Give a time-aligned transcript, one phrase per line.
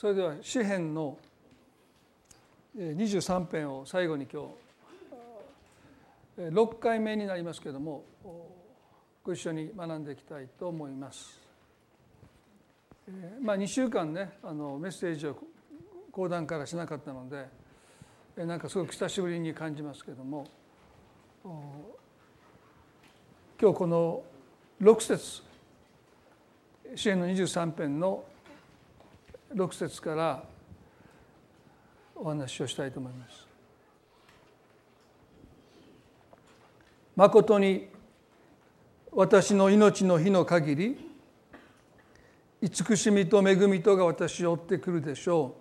[0.00, 1.18] それでは詩編の
[2.74, 4.44] 23編を最後に今
[6.38, 8.02] 日6回目になりますけれども
[9.22, 11.38] ご一緒に学んでいきたいと思います。
[13.42, 15.36] まあ、2週間ねあのメッセージを
[16.10, 17.46] 講談からしなかったので
[18.46, 20.46] なんかすごく久しぶりに感じますけれども
[23.60, 24.22] 今日この
[24.80, 25.42] 6節
[26.94, 28.24] 支援の23編の
[29.54, 30.44] 6節から
[32.14, 33.46] お話をしたいと思います。
[37.16, 37.88] 誠に
[39.12, 41.10] 私の命の日の限り
[42.62, 45.56] 慈しみと恵みとが私を追ってくるでしょ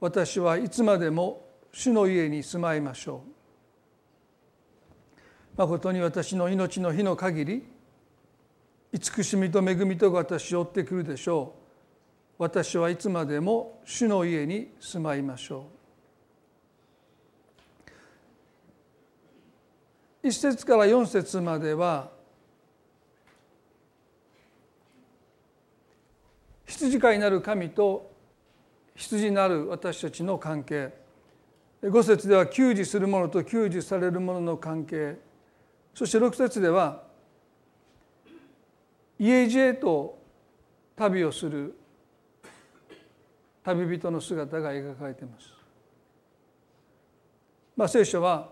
[0.00, 0.04] う。
[0.04, 5.20] 私はいつまでも主の家に住まいましょう。
[5.56, 7.64] 誠に私の命の日の限り
[8.92, 11.57] 慈しみと恵みとが私を追ってくるでしょう。
[12.38, 15.66] 私はいつまでも主の家に住まいましょ
[20.24, 20.28] う。
[20.28, 22.10] 一節から四節までは
[26.66, 28.12] 羊飼いなる神と
[28.94, 30.92] 羊なる私たちの関係。
[31.82, 35.16] 五節では給仕する者と給仕される者の関係。
[35.94, 37.02] そして六節では
[39.18, 40.18] 家路へと
[40.94, 41.74] 旅をする。
[43.74, 45.52] 旅人の姿が描かれています。
[47.76, 48.48] まあ、聖書は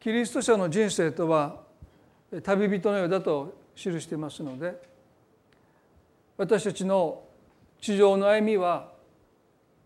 [0.00, 1.60] キリスト者の人生とは
[2.42, 4.80] 旅人のようだと記していますので
[6.38, 7.22] 私たちの
[7.80, 8.90] 地上の歩みは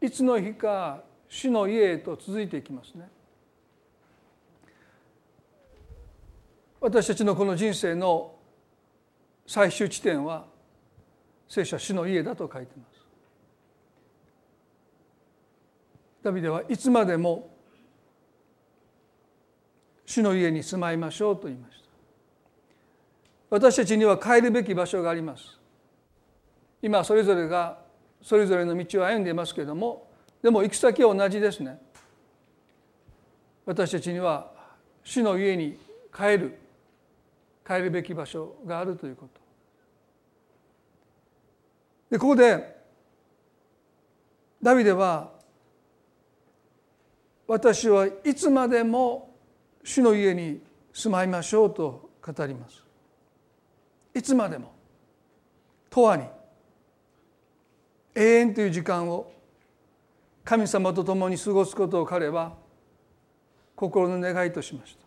[0.01, 3.09] いつの日か主の家へと続いていきますね。
[6.81, 8.35] 私たちのこの人生の
[9.47, 10.45] 最終地点は
[11.49, 12.94] 聖書は主の家だと書いています。
[16.25, 17.55] ダビデはいつまでも
[20.07, 21.85] 主の家に住まいましょうと言いました。
[23.51, 25.59] 私たちには帰るべき場所があります。
[26.81, 27.79] 今それぞれが
[28.23, 30.09] それぞれの道を歩んでいますけれども
[30.43, 31.79] でも行く先は同じですね。
[33.67, 34.51] 私たちには
[35.03, 35.79] 主の家に
[36.15, 36.59] 帰る
[37.67, 39.41] 帰るべき場所があるということ。
[42.11, 42.83] でここで
[44.63, 45.34] ダビデは
[47.47, 49.35] 私はいつまでも
[49.83, 50.61] 主の家に
[50.93, 52.83] 住まいましょうと語ります。
[54.15, 54.73] いつまでも。
[55.91, 56.25] 永遠に。
[58.15, 59.31] 永遠という時間を
[60.45, 62.55] 神様と共に過ごすことを彼は
[63.75, 65.05] 心の願いとしました。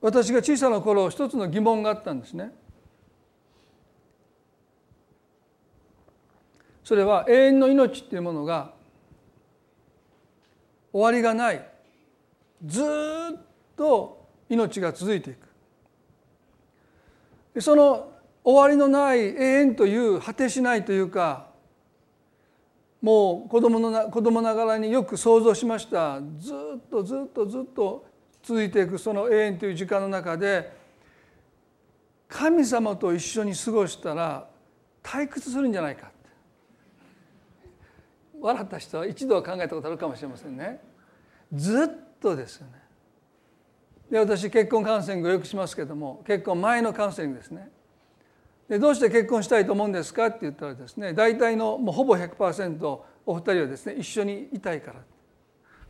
[0.00, 2.50] 私が小さな頃一つの疑問があったんですね。
[6.92, 8.74] それは永遠の命っていうものが
[10.92, 11.66] 終わりがない。
[12.66, 12.84] ずっ
[13.74, 15.34] と命が続いてい
[17.54, 17.62] く。
[17.62, 18.12] その
[18.44, 21.46] 終わりのない永遠という果てしないというか
[23.00, 26.20] もう子供の子供ながらによく想像しました。
[26.38, 28.04] ずっとずっとずっと
[28.42, 30.70] 続いていくその永遠という時間の中で
[32.28, 34.46] 神様と一緒に過ごしたら
[35.02, 36.11] 退屈するんじゃないか。
[38.42, 40.80] 笑った人は一度は考えたことあるかもしれませんね。
[41.54, 41.88] ずっ
[42.20, 42.72] とですよね。
[44.10, 47.70] で私結婚カウンセリングをよくしますけども結婚前のカウンセリングですね。
[48.68, 55.00] でどうして結婚したいと思うんですかって言ったらですね大体のもうほぼ100%お二人はですね一緒にいたいから。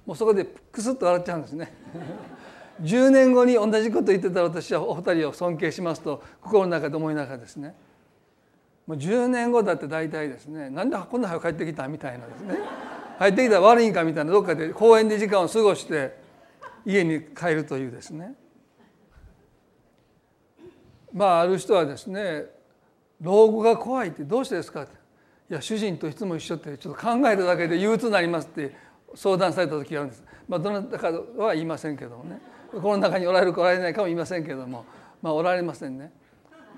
[0.05, 1.73] もうそこでクスッと笑っちゃうんですね。
[2.83, 7.75] 10年後に同じこと言ってたら私はお二人を尊敬しますと心の中で思いながらですね。
[8.87, 12.59] もう10年後だって大体ですねなんでこんな早く帰ってきたみたいなですね。
[13.19, 16.17] 帰ってきたら悪いんかみたいなどっかで公園で時間を過ごして
[16.85, 18.35] 家に帰るというですね。
[21.13, 22.47] まあある人はですね
[23.21, 25.03] 老後が怖いってどうしてですかって。
[25.51, 28.75] いや主人といつも一緒ってちょっと考えるだけで憂鬱になりますって
[29.15, 30.25] 相談された時があるんです。
[30.49, 32.41] まあ、どなたかは言いませんけどもね。
[32.73, 34.85] この中におられるかおられないかも言いませんけども。
[35.21, 36.11] まあおられませんね。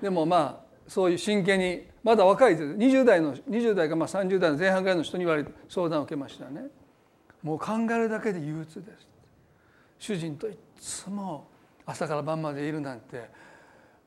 [0.01, 2.63] でもまあそういう真剣にまだ若いです。
[2.73, 6.67] 20代の20代かまあ30代の前半ぐらいの人に言われ相談を受けましたね。
[7.41, 9.07] もう考えるだけで憂鬱です。
[9.99, 11.47] 主人といつも
[11.85, 13.25] 朝から晩までいるなんては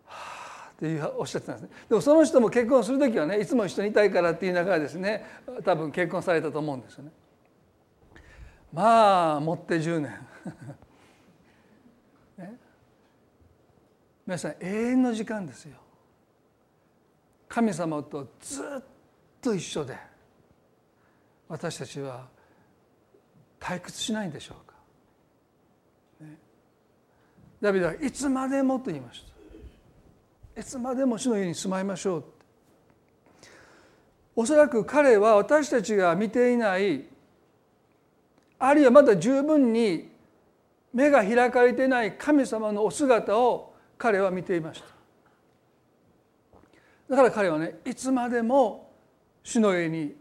[0.06, 1.76] あっておっしゃってたんですね。
[1.88, 5.24] でもその人も結婚する時はねいつも一緒にいたいからって言いながらですね
[5.64, 7.10] 多分結婚されたと思うんですよね。
[8.72, 10.12] まあ持って10年。
[14.26, 15.78] 皆さん永遠の時間ですよ。
[17.48, 18.82] 神様とずっ
[19.40, 19.96] と一緒で
[21.48, 22.26] 私たちは
[23.58, 24.74] 退屈しないんでしょうか、
[26.26, 26.36] ね、
[27.60, 29.24] ダビデはいつまでもと言いまし
[30.54, 30.60] た。
[30.60, 32.24] いつまでも主の家に住まいましょう
[34.34, 37.04] おそらく彼は私たちが見ていない
[38.58, 40.10] あるいはまだ十分に
[40.92, 44.97] 目が開かれていない神様のお姿を彼は見ていました。
[47.08, 48.92] だから彼はねいつまでも
[49.42, 50.14] 主の家に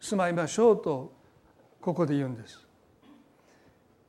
[0.00, 1.12] 住まいましょうと
[1.80, 2.60] ここで言うんです。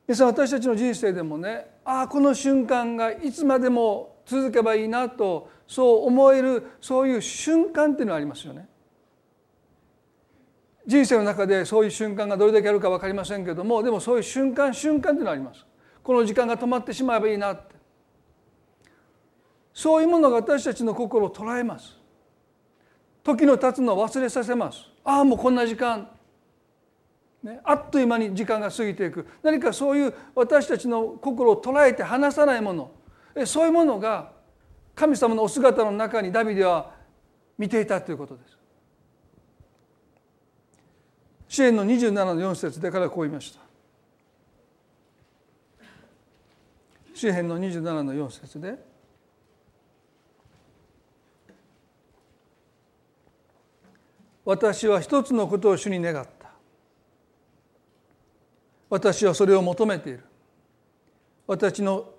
[0.08, 8.68] 皆さん私たちの人生でもねああこの瞬間がいつまでも続けばいいなとそう思えるそういう瞬間っていうのはありますよね。
[10.86, 15.66] 人生の中でそういう瞬間がどれだけあるか分かりませんけどもでもそういう瞬間瞬間っていうのはあります。
[16.04, 17.76] この時間が止まってしまえばいいなって。
[19.74, 22.03] そういうものが私たちの心を捉えます。
[23.24, 26.10] 時の経つのを忘れさせますああもうこんな時間、
[27.42, 32.92] ね、あっという間に時間が過ぎていく何かそういう私たちの心を捉えて離さないもの
[33.46, 34.32] そういうものが
[34.96, 36.92] 神様のお姿の中にダビデは
[37.58, 38.58] 見ていたということです。
[41.48, 43.60] 支援の27の4節でからこう言いました。
[47.14, 48.93] 詩篇の27の4節で
[54.46, 56.52] 私は一つのことを主に願った。
[58.90, 60.24] 私はそれを求めている。
[61.48, 62.10] 私の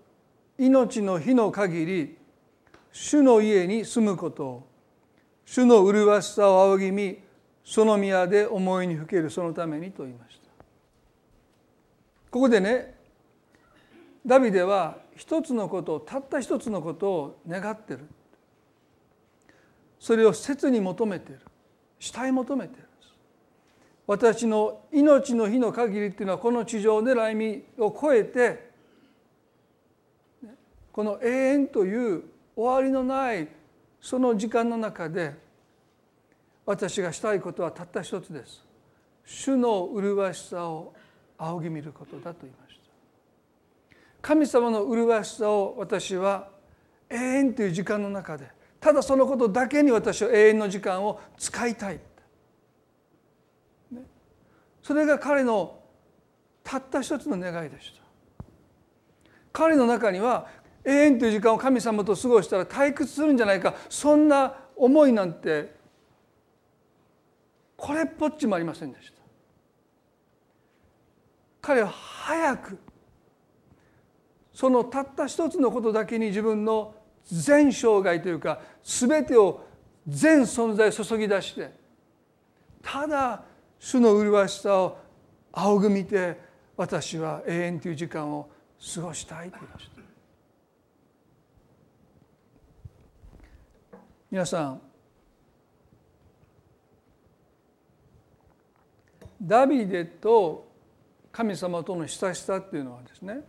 [0.58, 2.18] 命の日の限り
[2.92, 4.68] 主の家に住むことを
[5.44, 7.18] 主の麗しさを仰ぎ見
[7.64, 10.48] その宮で思いにふけるそのためにと言いました。
[12.30, 12.94] ここでね
[14.26, 18.08] ダビデは一つのことをたった一つのことを願ってる。
[19.98, 21.40] それを切に求めている。
[22.12, 22.88] 慕い求めている
[24.06, 28.70] 私の命の日の限りっていうのはこの地上で来未を超えて
[30.92, 32.22] この永遠という
[32.54, 33.48] 終わりのない
[34.00, 35.34] その時間の中で
[36.66, 38.64] 私がしたいことはたった一つです。
[39.24, 40.94] 主の麗しさを
[41.38, 42.74] 仰ぎ見ることだと言います
[44.20, 46.48] 神様の麗しさを私は
[47.10, 48.46] 永遠という時間の中で
[48.84, 51.98] ただそのことだけに私は永遠の時間を使いたい、
[54.82, 55.78] それが彼の
[56.62, 58.02] たった一つの願いでした。
[59.54, 60.48] 彼の中には
[60.84, 63.74] 永遠という時間を神様と過ごしたら退屈するんじゃないか。
[63.88, 65.74] そんな思いなんて
[67.78, 69.14] これっぽっちもありませんでした。
[71.62, 72.78] 彼は早く
[74.52, 79.66] そのたった一つのことだけに自分の全生涯というか全てを
[80.06, 81.72] 全存在注ぎ出して
[82.82, 83.42] ただ
[83.78, 84.98] 主の麗しさを
[85.52, 86.38] 仰ぐ見て
[86.76, 88.48] 私は永遠という時間を
[88.94, 89.94] 過ごしたいと言いました。
[94.30, 94.80] 皆さん
[99.40, 100.66] ダビデと
[101.30, 103.42] 神様との親しさっていうのはですね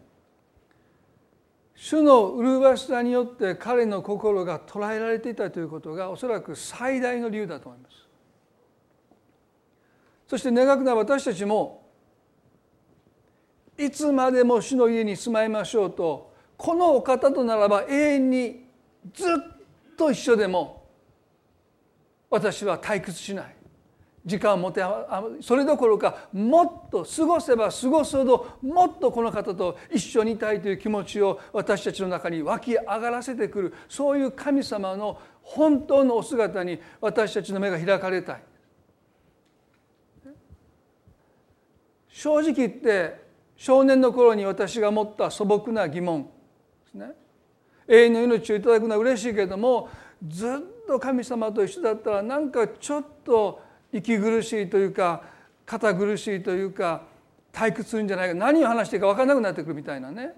[1.76, 7.96] 主の麗しさによって彼の心が捉えられていたということがおそらく最大の理由だと思います。
[10.28, 11.86] そして願くな私たちも
[13.78, 18.66] いつまでも主の家に住まいましょうとこのお方とならば永遠に
[19.14, 20.88] ずっと一緒でも
[22.30, 23.56] 私は退屈しない
[24.26, 24.82] 時間を持て
[25.42, 38.44] それどころかもっと過ごせば過ごすほどもっとこの方と一緒にいたいという気持ちを私たちの中に湧き上がらせてくるそういう神様の本当のお姿に私たちの目が開かれたい。
[42.10, 43.26] 正直言って
[43.58, 46.30] 少年の頃に私が持った素朴な疑問で
[46.90, 47.12] すね
[47.88, 49.90] 永遠の命をいただくのは嬉しいけれども
[50.26, 50.50] ずっ
[50.88, 53.62] と神様と一緒だったらなんかちょっと
[53.98, 55.24] 息苦しいというか
[55.66, 57.04] 堅苦しいというか
[57.54, 60.34] 退屈するんじゃないか何を話していいか分からなくなってくるみたいなね。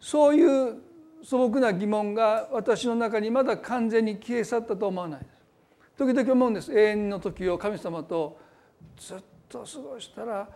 [0.00, 0.76] そういう
[1.22, 5.30] 素朴な疑問が私の中にまだ完全に消え去ったと思わないです。
[5.96, 6.76] 時々思うんです。
[6.76, 8.38] 永遠の時を神様と
[8.96, 9.18] ずっ
[9.48, 10.48] と過ごしたら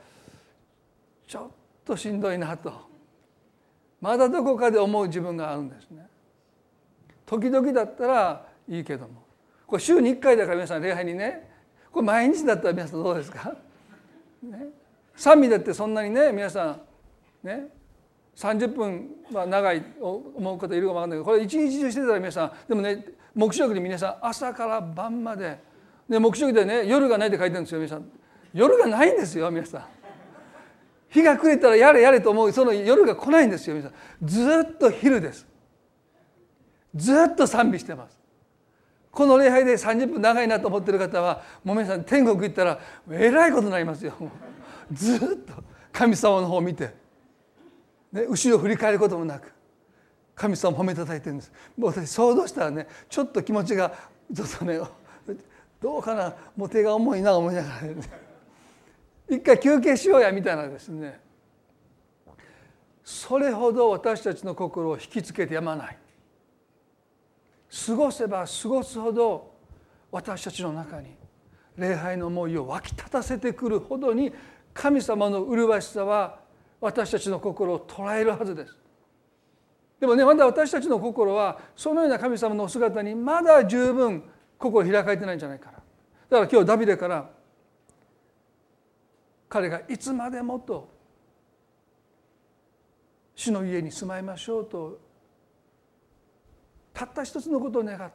[1.26, 1.48] ちょっ
[1.84, 2.72] としんどいなと。
[4.00, 6.06] まだどこかで思う自分があるんですね。
[7.26, 9.22] 時々だったらいいけども。
[9.66, 11.49] これ週に1回だから皆さん礼拝にね
[11.92, 13.54] これ毎日だったら皆さんどうですか、
[14.42, 14.66] ね、
[15.16, 16.80] 賛美だってそんなにね皆さん
[17.46, 17.68] ね。
[18.36, 23.04] 30分は長い思う方いるかも分かんないけどこれ一日中してたら皆さんでもね
[23.34, 25.58] 黙示録で皆さん朝から晩まで
[26.08, 28.08] で黙示録でね夜がないって書いてるんですよ皆さん。
[28.52, 29.84] 夜がないんですよ皆さん。
[31.08, 34.26] 日が暮れたらやれやれと思うその夜が来ないんですよ皆さん。
[34.26, 35.46] ずっと昼です。
[36.94, 38.19] ずっと賛美してます。
[39.10, 44.14] この礼拝で30分長いなと思ってる方はもう皆さん天国行ったらえらいことになりますよ。
[44.92, 45.52] ずっと
[45.92, 46.94] 神様の方を見て、
[48.12, 49.52] ね、後ろ振り返ることもなく
[50.34, 51.52] 神様を褒めたたいてるんです。
[51.76, 53.92] もう私想像したらねちょっと気持ちが
[54.34, 54.80] ちょっとね
[55.80, 57.94] どうかなもう手が重いな思いながら、ね、
[59.28, 61.20] 一回休憩しようやみたいなですね。
[63.04, 65.98] それほど私たちの心を引きつけてやまない。
[67.86, 69.54] 過ごせば過ごすほど
[70.10, 71.14] 私たちの中に
[71.76, 74.32] 礼拝の思いを湧き立たせてくるほどに
[74.74, 76.40] 神様の麗しさは
[76.80, 78.76] 私たちの心を捉えるはずです。
[80.00, 84.24] でもねまだ私たちの心はそのような神様のお姿にまだ十分
[84.58, 85.72] 心開かれてないんじゃないかな。
[85.72, 87.30] だから今日ダビデから
[89.48, 90.88] 彼がいつまでもと
[93.34, 94.98] 主の家に住まいましょうと
[97.00, 98.10] たった一つのことを願った。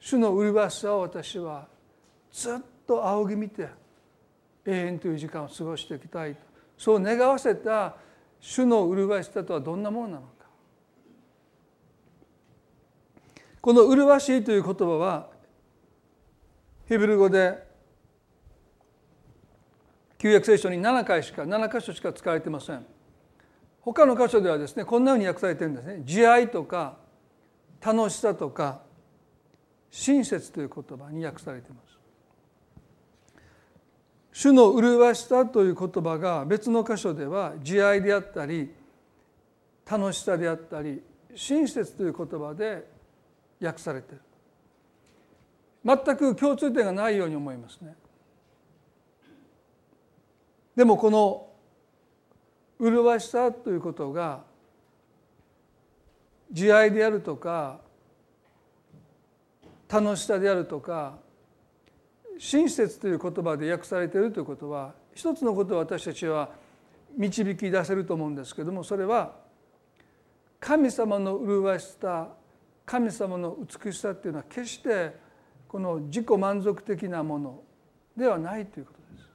[0.00, 1.66] 主の麗しさを私は
[2.32, 3.68] ずっと仰ぎ見て
[4.64, 6.40] 永遠という時間を過ごしていきたいと。
[6.78, 7.96] そう願わせた
[8.40, 10.26] 主の麗しさとはどんなものなのか。
[13.60, 15.28] この麗しいという言葉は
[16.88, 17.66] ヒブル語で
[20.16, 22.86] 旧約聖書に7回しか7箇所しか使われてません。
[23.82, 26.00] 他の箇所ではですねこんなふうに訳されてるんですね。
[26.02, 27.04] 慈愛とか
[27.86, 28.80] 楽しさとか
[29.92, 31.96] 親切という言葉に訳されています。
[34.32, 38.74] 主の麗しさという言葉が別の箇所では慈愛であったり
[39.88, 41.00] 楽しさであったり
[41.36, 42.90] 親切という言葉で
[43.62, 44.22] 訳されている。
[45.84, 47.94] 全く共通点がないように思いますね。
[50.74, 51.46] でもこの
[52.80, 54.42] 麗しさということが
[56.52, 57.80] 慈愛であるとか
[59.88, 61.18] 楽しさであるとか
[62.38, 66.50] 親切という言葉で訳されているということは一つのことを私たちは
[67.16, 69.32] 導き出せると思うんですけどもそれは
[70.60, 72.28] 神様の麗しさ
[72.84, 75.16] 神様の美しさっていうのは決して
[75.66, 77.62] この自己満足的なもの
[78.16, 79.28] ではないということです。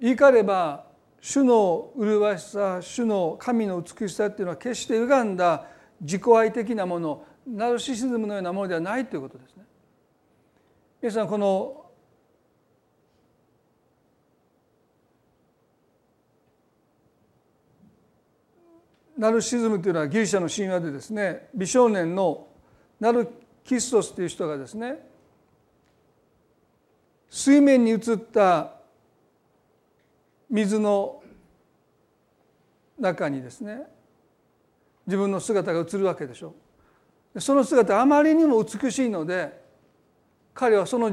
[0.00, 0.86] 言い換えれば
[1.20, 5.66] 主の麗しさ主の神の美しさっていうのは決して歪んだ
[6.00, 9.64] 自己愛的なものナルシシズムのようなものではないということですね。
[11.00, 11.86] 皆さんこの
[19.16, 22.48] ナルシズムというのはギリシャの神話でですね美少年の
[23.00, 23.28] ナル
[23.64, 24.98] キストスという人がですね
[27.30, 28.75] 水面に映った
[30.50, 31.22] 水の
[32.98, 33.82] 中にですね
[35.06, 36.54] 自分の姿が映るわけでしょ
[37.38, 39.60] その姿あまりにも美しいので
[40.54, 41.12] 彼はその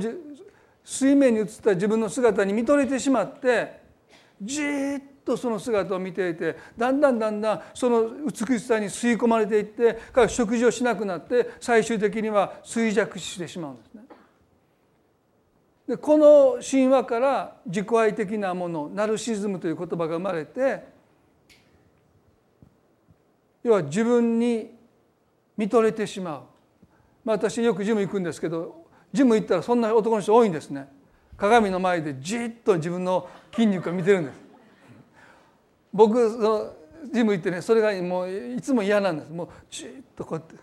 [0.84, 3.82] 水面に映った自分の姿に見とれてしまって
[4.42, 14.04] じっとその姿を見ていてだんだんだんだんその美しさに吸い込まれていって彼は食事をしなくなって最終的には衰弱してしまうんですね。
[15.93, 20.83] でこの神話から自己愛的なものナルシズムという言葉が生まれて
[23.62, 24.71] 要は自分に
[25.55, 26.41] 見とれてしまう、
[27.23, 30.88] まあ、私よくジム行くんですけどジム行ったらそんな男の人多いんですね。
[31.38, 34.41] 鏡の前でじっと自分の筋肉を見てるんです。
[35.93, 36.73] 僕の
[37.13, 39.31] ジム行ってねそれがもういつも嫌なんです。
[39.31, 40.55] もうじっとこうやって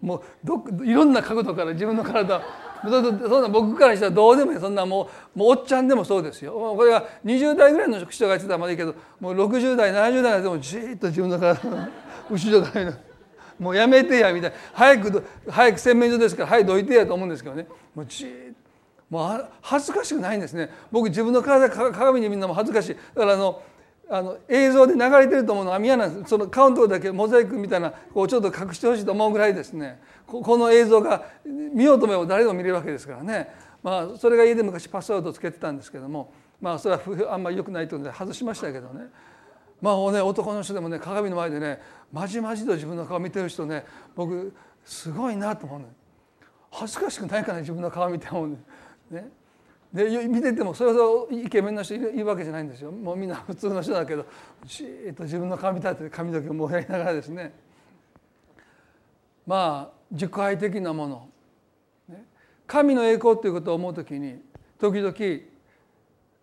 [0.00, 2.40] もうどいろんな角度から自分の体
[2.82, 4.58] そんな僕からしたらどうでもいい。
[4.60, 6.52] そんなもうもうおっちゃんでもそうですよ。
[6.76, 11.88] これは20代ぐらいの人が言ってたらまだいいけどもう60代70代でもじっと自分の体の
[12.30, 12.92] 後ろから
[13.58, 14.56] もうやめてやみたいな。
[14.72, 17.66] 早く早く洗面所ですから早くどいてやと思うんですけどね。
[17.94, 18.68] もうじっと。
[19.10, 20.70] もう恥ずかしくないんですね。
[20.92, 22.94] 僕自分の体鏡で見るのも恥ずかしい。
[23.14, 23.62] だからあの
[24.10, 26.30] あの映像で流れてると思うのは嫌なんです。
[26.30, 30.00] その顔のところだけモザイクみたいなこうちょっと隠してほしいと思うぐらいですね。
[30.28, 33.48] この映像が見ようと思えば誰でも見れるわけですからね、
[33.82, 39.06] まあ、それが家で昔パスワードつけてたんですけども、まあ、それはあんまり良くないというので外しましたけどね。
[39.80, 41.80] まあね男の人でもね鏡の前でね
[42.12, 43.84] まじまじと自分の顔見てる人ね
[44.16, 44.52] 僕
[44.84, 45.80] すごいなと思う
[46.70, 48.58] 恥ずかしくないかな自分の顔見て思う
[49.10, 49.30] ね。
[49.92, 52.90] で見ててもそれほどイケメンな人いるわけじゃないんですよ。
[52.90, 54.26] もうみんな普通の人だけど
[54.64, 57.54] じっと自分の髪立てて髪の毛をもやりながらですね。
[59.46, 61.28] まあ自己愛的なもの
[62.66, 64.36] 神の栄光ということを思う時に
[64.78, 65.14] 時々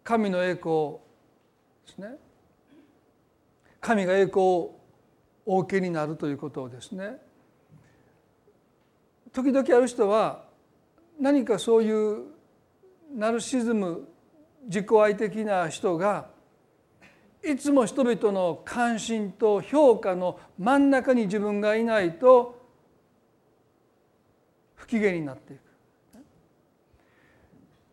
[0.04, 0.98] 神の栄光
[1.88, 2.16] ですね
[3.80, 4.80] 神が栄光を
[5.46, 7.18] お受けになるということをですね
[9.32, 10.46] 時々ある人は
[11.20, 12.24] 何かそういう
[13.14, 14.08] ナルシズム
[14.66, 16.28] 自己愛的な人が
[17.44, 22.65] いつも人々の関心と評価の真ん中に自分がいないと
[24.86, 25.60] 不機嫌になっていく。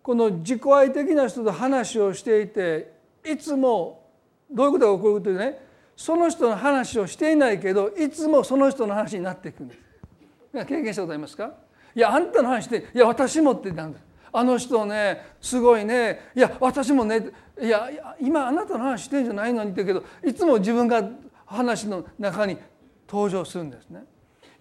[0.02, 2.92] この自己愛的な人と話をしていて
[3.24, 4.10] いつも
[4.50, 5.58] どういうことが起こるかというとね
[5.96, 9.80] その人の話をしていないけどいつもその人の話になっていくんです。
[10.66, 11.54] 経験したことありますか？
[11.94, 16.30] いやあんたの話でいや私もってなんですあの人ねすごいね。
[16.34, 17.30] いや私もね。
[17.60, 17.88] いや
[18.20, 21.08] 今あなたの話してんじゃないのにって言うけどいつも自分が
[21.46, 22.58] 話の中に
[23.08, 24.04] 登場するんですね。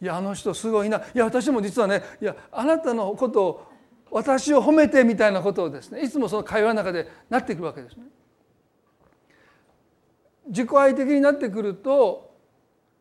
[0.01, 3.67] いやあの人すごいないや私も実はねいやあなたのことを
[4.09, 8.03] 私を褒めてみたいなことをですねいつもその会話の中でなってくるわけですね。
[10.47, 12.35] 自己愛的になってくると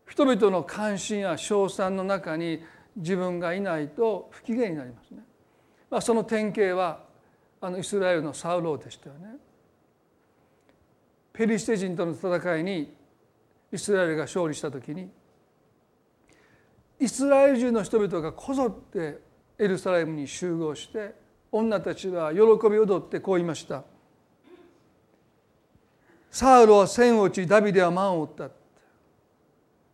[0.09, 2.62] 人々の関心や称賛の中に
[2.97, 5.21] 自分がいないと不機嫌になりますね。
[5.88, 7.00] まあ、その典型は
[7.61, 9.37] あのイスラエルのサウローでしたよね。
[11.33, 12.95] ペリシテ人との戦いに
[13.73, 15.11] イスラエルが勝利した時に
[17.00, 19.19] イスラエル中の人々がこぞって
[19.59, 21.14] エルサレムに集合して
[21.50, 23.83] 女たちは喜び踊ってこう言いました
[26.30, 28.50] 「サウロは千を打ちダビデは万を打った」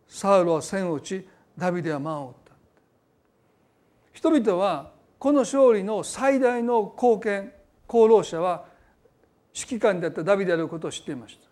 [0.07, 2.53] サウロは千を打ちダビデは万を打った。
[4.13, 7.53] 人々はこの勝利の最大の貢献
[7.89, 8.65] 功労者は
[9.53, 11.47] 指揮官であったダビデであることを知っていました。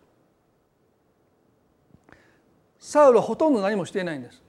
[2.78, 4.45] サウルはほとんど何もしていないんです。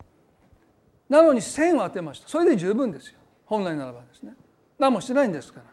[1.10, 2.28] なのに線を当てました。
[2.28, 3.20] それで十分ですよ。
[3.46, 4.34] 本来ならばですね。
[4.78, 5.66] 何もしてないんですから。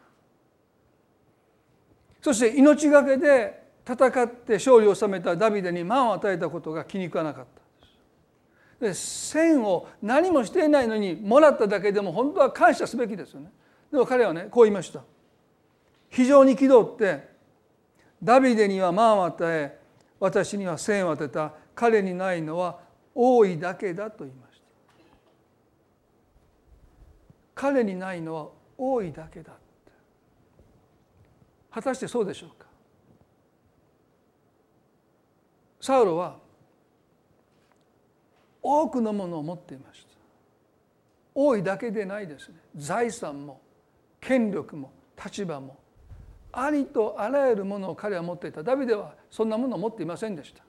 [2.22, 7.44] そして命がけで戦って勝利を収めたダビデに満を与えたことが気に食わなかっ
[8.80, 8.86] た。
[8.86, 13.50] で線を何もしていないのにもらっただけでも本当は感謝すべきですよね。
[13.90, 15.02] でも彼はねこう言いました。
[16.10, 17.28] 非常に憤って
[18.22, 19.78] ダビデには満を与え
[20.20, 21.52] 私には線を当てた。
[21.74, 22.78] 彼にないのは
[23.14, 24.43] 多いだけだと言います。
[27.54, 29.52] 彼にないのは多いだけだ
[31.70, 32.66] 果たしてそうでしょうか？
[35.80, 36.36] サウロは
[38.62, 40.08] 多くのものを持っていました。
[41.34, 42.54] 多いだけでないですね。
[42.76, 43.60] 財産も
[44.20, 45.76] 権力も立場も
[46.52, 48.62] ありとあらゆるものを彼は持っていた。
[48.62, 50.62] ダビデはそんなものを持っていませんでした。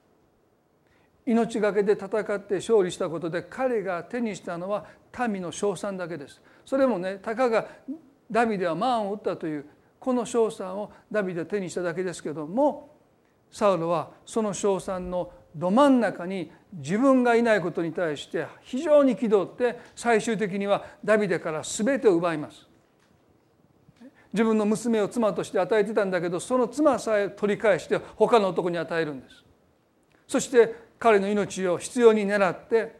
[1.25, 4.85] 命がけで戦って勝利したことで彼が手にしたのは
[5.27, 7.67] 民の称賛だけですそれもねたかが
[8.29, 9.65] ダビデは万を打ったという
[9.99, 12.95] この称賛をダビデは手にしただけですけども
[13.51, 22.67] サウロはその称賛のど真ん中に自分がいないことに対して非常に憤って最終的にはダビデから全てを奪います。
[24.33, 29.45] 自分の娘を妻として与えてたんだけどその妻さえ取り返して他の男に与えるんです。
[30.27, 32.95] そして彼の命を必要に狙って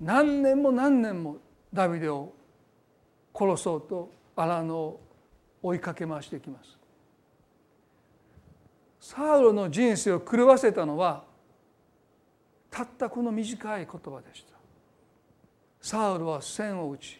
[0.00, 1.38] 何年も何年も
[1.72, 2.32] ダビデを
[3.34, 5.00] 殺そうと荒野を
[5.62, 6.78] 追いかけ回していきます。
[9.00, 11.24] サウロの人生を狂わせたのは
[12.70, 14.56] たったこの短い言葉でした。
[15.80, 17.18] サウルは千を打ち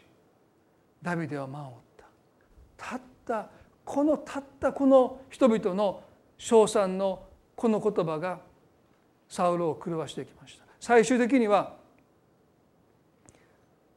[1.00, 2.90] ダビデは万を打った。
[2.90, 3.48] たった
[3.84, 6.02] このたったこの人々の
[6.36, 7.22] 称賛の
[7.54, 8.40] この言葉が
[9.28, 10.64] サウルを狂わしていきました。
[10.80, 11.74] 最終的には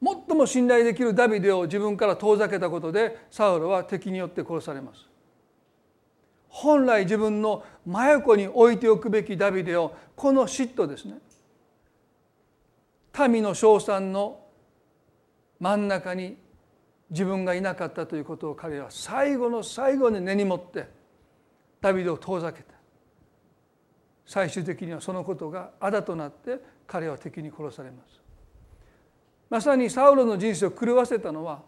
[0.02, 5.08] 最も信頼できるダビデを自分から遠ざけたことでサウロは敵によって殺されます。
[6.48, 11.20] 本来自分の真横に置いておくべきダビデをこの嫉妬ですね。
[13.28, 14.40] 民の称賛の
[15.60, 16.38] 真ん中に
[17.10, 20.88] 自分がいなかったということを彼は最後の最後に根に持って
[21.82, 22.74] ダビデを遠ざけた
[24.30, 28.22] 最終的にはそのことがあとなって彼は敵に殺されます。
[29.50, 31.64] まさにサウロの人生を狂わせたのは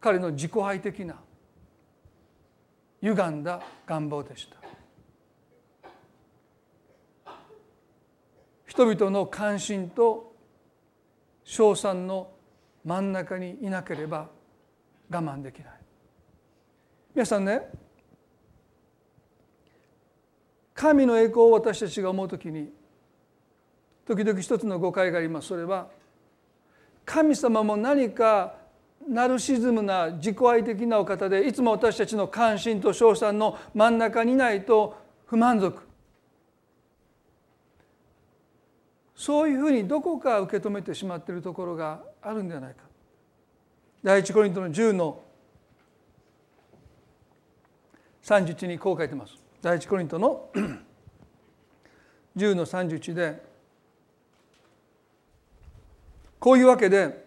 [0.00, 1.16] 彼の自己愛的な
[3.02, 4.56] 歪んだ願望でした。
[8.64, 10.32] 人々の関心と
[11.42, 12.30] 称賛の
[12.84, 14.28] 真ん中にいなければ
[15.10, 15.72] 我慢できない。
[17.16, 17.68] 皆さんね
[20.78, 22.70] 神の栄光を私たちが思う時に
[24.06, 25.48] 時々一つの誤解があります。
[25.48, 25.88] それは
[27.04, 28.54] 神様も何か
[29.08, 35.82] ナルシズムな自己愛的なお方でいつも私たちの関心と称賛の真ん中にないと不満足。
[39.16, 42.82] そういうふうにどこか受け止めてしまっているところがあるんではないか。
[44.04, 45.24] 第一コリントの10の
[48.22, 49.47] 31にこう書いてます。
[49.68, 50.48] 第一コリントの
[52.34, 53.42] 10の31で
[56.40, 57.26] こういうわけで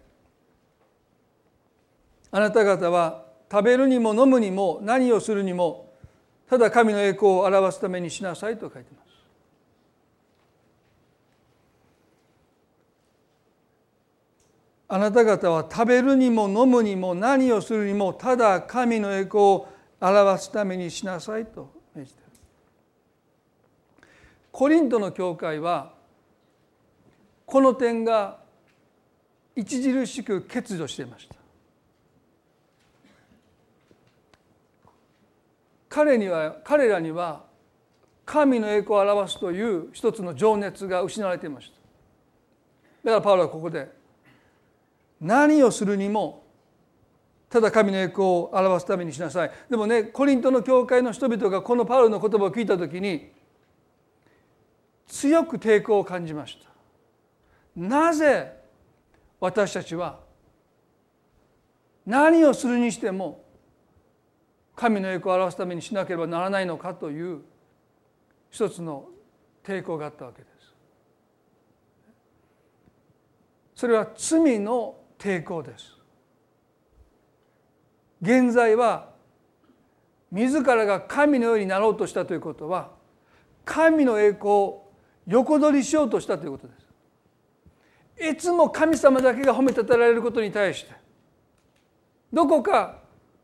[2.32, 5.94] あなた方は食べるにも飲むにも何をするにも
[6.50, 9.12] ただ神の栄光を表すためにしなさいと書いてます。
[14.88, 19.68] あなた方は食べるにも飲むにも何をするにもただ神の栄光を
[20.02, 21.81] 表すためにしなさいと。
[24.52, 25.94] コリントの教会は
[27.46, 28.40] この点が
[29.58, 31.36] 著しく欠如していました。
[35.92, 37.44] 彼には彼らには
[38.26, 41.70] 神の栄光を表すという一つの情熱が失われていまし
[43.04, 43.90] ただからパウロはここで
[45.20, 46.44] 何をするにも
[47.50, 53.30] ただ神の栄光を表すためにしなさいでもねコリントの教会の人々がこのパウロの言葉を聞いた時に
[55.12, 56.70] 強く抵抗を感じました
[57.76, 58.54] なぜ
[59.42, 60.20] 私たちは
[62.06, 63.44] 何をするにしても
[64.74, 67.42] 神の栄光を表すためにしなければならないのかという
[68.50, 69.10] 一つの
[69.64, 70.74] 抵抗があったわけです。
[73.76, 75.98] それは罪の抵抗です。
[78.22, 79.10] 現在は
[80.32, 82.92] 自らが神のようになろうとしたということは
[83.66, 84.91] 神の栄光を
[85.28, 86.74] 横取りしようとしたということで
[88.20, 88.30] す。
[88.30, 90.92] いつも神様だけが褒めたたられることに対して
[92.32, 93.00] どこか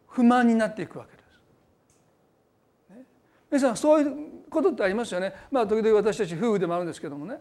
[0.08, 3.06] 不満になっていくわけです。
[3.52, 4.16] 皆さんそういう
[4.50, 5.34] ことってありますよね。
[5.52, 7.40] まあ時々私たち夫婦でもあるんですけどもね。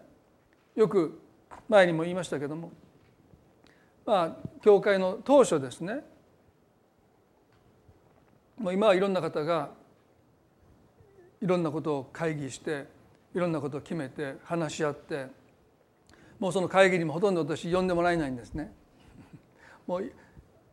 [0.75, 1.21] よく
[1.69, 2.71] 前にも言いましたけども。
[4.05, 6.05] まあ教会の当初ですね。
[8.59, 9.71] もう今はいろんな方が
[11.41, 12.87] いろんなことを会議して
[13.37, 15.27] いろんなことを決めて話し合って
[16.41, 18.73] もうその会議にもほとんど私呼んでもらえないんですね。
[19.87, 20.11] もう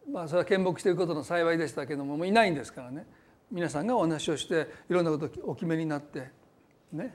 [0.09, 3.05] まあそれは見牧していることの幸いでしたけどももういないんですからね。
[3.51, 6.29] 皆さんがお話をしていろんなことをお決めになって
[6.93, 7.13] ね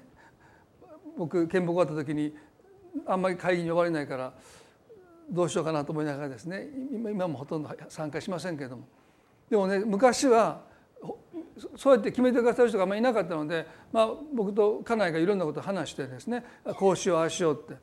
[1.17, 2.37] 僕見牧終わった時に
[3.07, 4.35] あんまり会議に呼ばれないから
[5.31, 8.85] どうしようかなと思いながらですね今もほとんど参加しませんけれども
[9.49, 10.68] でもね昔は
[11.77, 16.45] そうやって決めてくださる人があんまりいなかったので、まあ、僕と家内がいろんなことを話してですね
[16.77, 17.77] こうしようああしようって。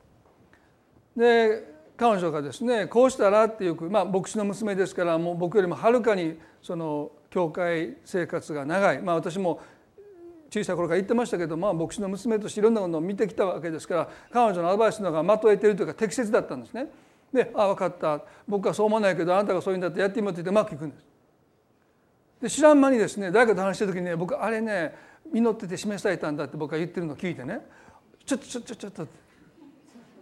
[1.16, 9.60] で彼女がですねこうしたらってよく、まあ、牧師の娘ですからもう僕よりもはるかにその教会生活が長い、まあ、私も
[10.50, 16.88] 小さい頃から言ってましたけど、まあ、牧師の娘としていろんなものを見てきたわけですから彼女のアドバイスのがまとえているというか適切だったんですね。
[17.32, 21.15] で「ああ分かった僕はそう思わないけどあなたがそういうんだったらやってみよう」って言ってうまくいくんです。
[22.46, 24.94] で知らん間にですね誰かと話してる時にね僕あれね
[25.34, 27.58] 祈ってて示されたんだって僕が言ってるのを聞いてね
[28.24, 29.06] 「ちょっとちょっとちょっと」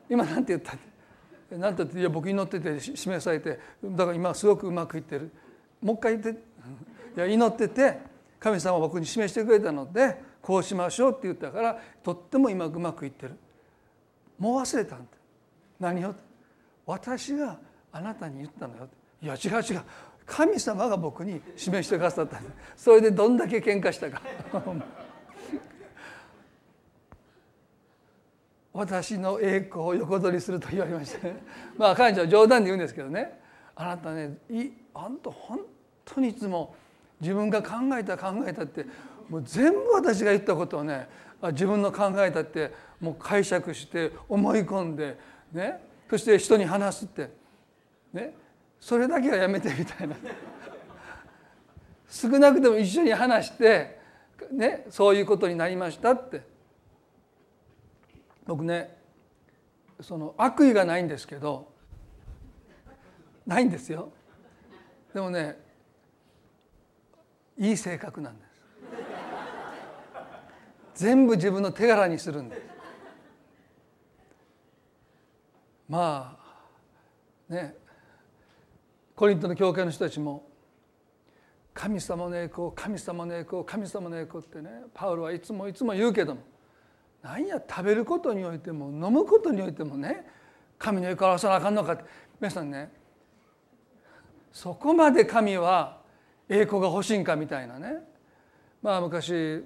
[0.08, 0.78] 今なんて言ったっ
[1.50, 5.30] てなんて言って「いや僕祈ってて示されてだから今すごくうまくいってる」
[5.82, 6.40] もう一回言って
[7.14, 7.98] いや祈ってて
[8.40, 13.36] 神様は僕に示してくれたのでこうしましょうって言ったからとっても今うまくいってる。
[14.38, 15.04] もう忘れたんだ。
[15.78, 16.14] 何を？
[16.86, 17.58] 私が
[17.92, 18.88] あなたに言ったのよ
[19.22, 19.82] いや違う違う。
[20.26, 22.40] 神様が僕に示してくださった
[22.76, 24.22] それでどんだけ喧嘩したか。
[28.72, 31.28] 私の栄光を横取りすると言われました
[31.76, 33.38] まあ彼女は冗談で言うんですけどね。
[33.76, 35.60] あなたねいあんた本
[36.04, 36.74] 当にいつも
[37.20, 38.84] 自分が考えた考えたって
[39.28, 41.08] もう全部私が言ったことをね
[41.52, 45.18] 自分の考えたってもう解釈して思い込んで
[45.52, 45.80] ね。
[46.10, 47.30] そして人に話すって
[48.12, 48.34] ね。
[48.84, 50.14] それだけはやめてみたいな。
[52.06, 53.98] 少なくとも一緒に話して
[54.52, 56.42] ねそういうことになりましたって。
[58.44, 58.94] 僕ね
[60.02, 61.72] その悪意がないんですけど
[63.46, 64.12] ないんですよ。
[65.14, 65.58] でもね
[67.56, 68.50] いい性格なんです。
[70.96, 72.62] 全部自分の手柄にするんです。
[75.88, 76.38] ま
[77.48, 77.82] あね
[79.14, 80.48] コリントの教会の人たちも
[81.72, 86.42] 神様の栄光神様の栄光神様の栄光ってねパウロはいつもいつも言うけども
[87.22, 90.26] 何や食べることにおいても飲むことにおいてもね
[90.78, 92.04] 神の栄光を表さなあかんのかって。
[92.40, 92.92] 皆さんね
[94.52, 95.98] そこまで神は
[96.48, 97.98] 栄光が欲しいんかみたいなね。
[98.82, 99.64] まあ昔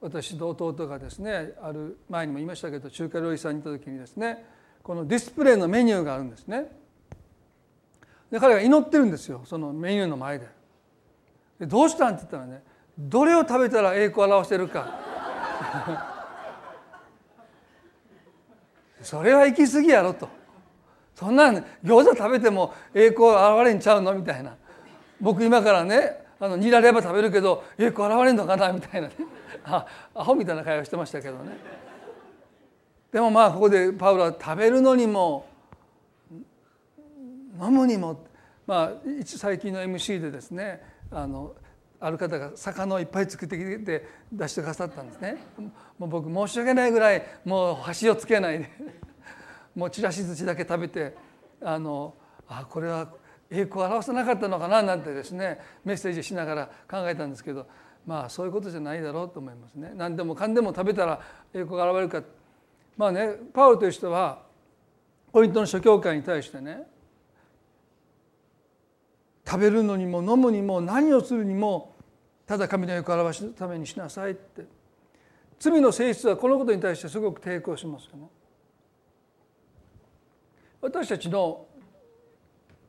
[0.00, 4.44] 私と弟がですねある前にも言いましたけど中華料理屋さんに行った時にですね
[4.82, 6.70] このディスプレイのメニューがあるんですね。
[8.30, 10.46] で彼が祈ってるんですよそのメニューの前で。
[11.60, 12.62] でどうしたんって言ったらね
[12.98, 14.88] どれを食べたら栄光を表してるか。
[19.02, 20.28] それは行き過ぎやろと。
[21.14, 21.50] そんな
[21.84, 24.56] 餃子食べても栄光現れんちゃうのみたいな。
[25.20, 29.14] 僕今からねあのニラレバ食べるけど栄光現れんのかなみたいなね。
[29.64, 31.56] あアホみたいな会話してましたけどね。
[33.12, 35.46] でもまあここでパウロは食べるのにも
[37.60, 38.24] 飲むにも
[38.66, 38.92] まあ
[39.24, 41.54] 最近の MC でですねあの
[41.98, 45.38] ある方が魚をいっぱい作ってきて出してくださったんですね
[45.98, 48.70] もう僕申し訳ないぐらいもう箸をつけないで
[49.74, 51.14] もうちらし寿司だけ食べて
[51.62, 52.14] あの
[52.48, 53.08] あこれは
[53.50, 57.66] 栄光を表さなかったのかななんてですねメッセージしながら考えたんですけど
[58.06, 59.92] まあそういうことじゃないだろうと思いますね。
[59.96, 61.20] 何でもかんでも食べたら
[61.52, 62.22] 栄光が現れるか
[62.96, 64.42] まあねパウロという人は
[65.32, 66.86] ポイントの諸教会に対してね
[69.46, 71.94] 食べるのにも飲むにも何をするにも
[72.46, 74.64] ただ神の栄光を表すためにしなさいって。
[75.58, 78.28] 罪の性質はこのことに対してすごく抵抗しますよね。
[80.80, 81.66] 私たちの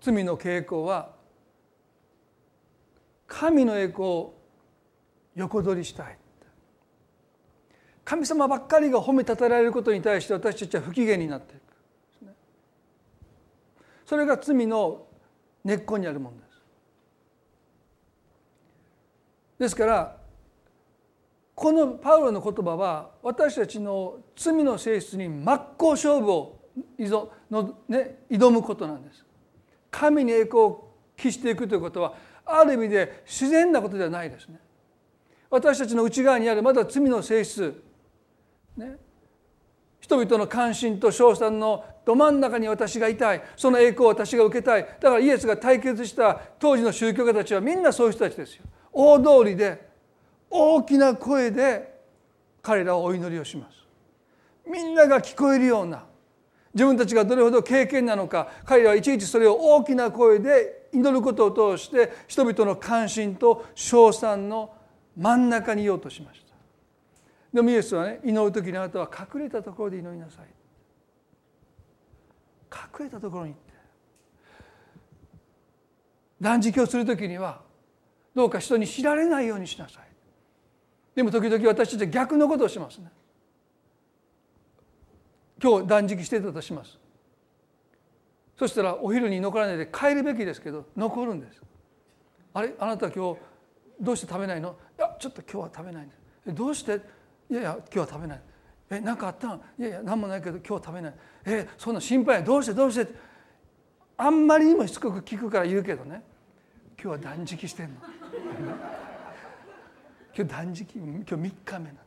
[0.02, 1.16] 罪の傾向は
[3.26, 4.34] 神の栄光を
[5.36, 6.18] 横取りしたい
[8.04, 11.62] 神様ばっかりが褒めたたられることに対して私たちは不機嫌になっていく。
[14.06, 15.06] それが罪の
[15.66, 16.47] 根っこにあるものです。
[19.58, 20.18] ですから
[21.56, 26.60] このパウロの言葉は私たちの罪の性質に真っ向勝負を
[27.50, 29.26] の、ね、挑むことなんです。
[29.90, 32.14] 神に栄光を期していくということは
[32.46, 34.60] ある意味で自然なことではないですね。
[35.50, 37.84] 私たちの内側にあるまだ罪の性質
[38.76, 38.98] ね
[40.00, 44.84] 人々の関心と称賛のど真ん中に私がいたいその栄光を私が受けたい。
[44.84, 48.64] だからイエスが対決した当時の宗教家たちはみんなそういう人たちですよ。
[49.00, 49.88] 大通りで
[50.50, 52.02] 大きな声で
[52.64, 53.78] 彼らはお祈りをします。
[54.66, 56.04] みんなが聞こえるような
[56.74, 64.74] 自分たちがどれほど経験なのか彼らはいちいちそれを大きな声で祈ることを通して人々の関心と称賛の
[65.16, 66.56] 真ん中にいようとしました。
[67.54, 70.46] でもイエスはね祈る時にあなたは隠れたところで祈りなさい。
[73.00, 73.74] 隠れたところに行って。
[76.42, 77.67] 断食をする時には
[78.38, 80.04] どうか人に知られないようにしなさい。
[81.16, 83.10] でも時々私たちは逆のことをしますね。
[85.60, 87.00] 今日断食してたとします。
[88.56, 91.60] そしたらお昼に残らないで帰るべきですけど残るんです。
[92.54, 92.76] あれ？
[92.78, 93.40] あなた今日
[94.00, 94.76] どうして食べないの？
[95.00, 96.14] いやちょっと今日は食べないんで
[96.46, 97.02] すどうして？
[97.50, 98.42] いやいや今日は食べない。
[98.92, 101.14] え何かあったんいやいや何もないけど今日は食べない。
[101.46, 102.74] えそんな心配どうして？
[102.76, 103.12] どうして？
[104.16, 106.22] あんまりにもしつこく聞くから言うけどね。
[107.00, 107.96] 今日は断食してんの。
[110.36, 111.98] 今日断食今日3日目なんです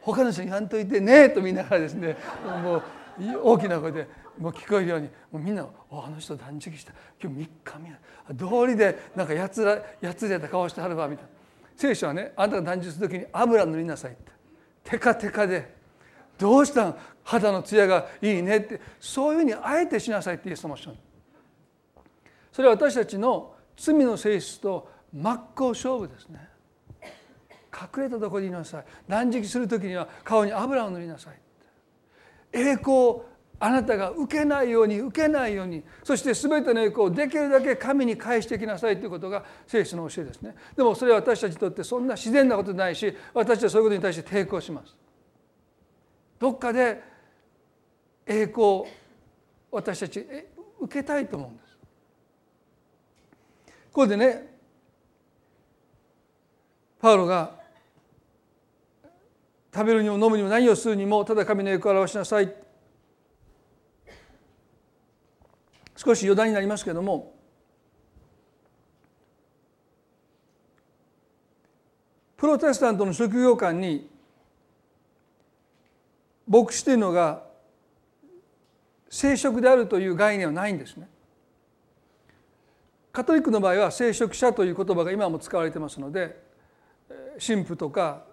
[0.00, 2.16] 他の人に言わんといてねと見ながらですね
[2.62, 2.82] もう
[3.42, 4.06] 大きな声で
[4.38, 6.92] もう聞こえるようにもうみんな「あの人断食した。
[7.22, 7.98] 今日3日目や
[8.34, 11.30] 道理でなんかやつらやつれた顔してはるわ」みたいな。
[11.74, 14.32] 聖書はねあんたが断食する時に油塗りなさいって。
[14.84, 15.74] テカテカで。
[16.38, 16.96] どうしたん？
[17.24, 18.80] 肌の艶がいいねって。
[19.00, 20.96] そういうふうにあえてしなさいってイエス様おっしゃる
[22.56, 26.48] それは私たちの罪の性質と真っ向勝負ですね。
[27.70, 28.84] 隠れたところにいなさい。
[29.06, 31.38] 断食する時には顔に油を塗りなさい。
[32.54, 33.16] 栄光
[33.60, 40.54] あなたが受けないように受けないようにそして全ての栄光をできるだけ神に返してきなさいということが聖書の教えですね。
[40.74, 44.96] でもそれは私たちにとってそんな自然なことないし私はそういうことに対して抵抗します。
[46.38, 47.02] どっかで
[48.26, 48.84] 栄光
[49.70, 50.26] 私たち
[50.80, 51.65] 受けたいと思うんです。
[53.96, 54.46] ここでね
[57.00, 57.52] パウロが
[59.72, 62.54] 食べるにも飲むにも何をするにもただ神の栄光を表しなさい
[65.96, 67.32] 少し余談になりますけれども
[72.36, 74.10] プロテスタントの職業観に
[76.46, 77.44] 牧師というのが
[79.08, 81.08] 聖職であるという概念はないんですね。
[83.16, 86.38] カトリックの場合は聖職者という言葉が今も使われてますので
[87.38, 88.24] 神父とか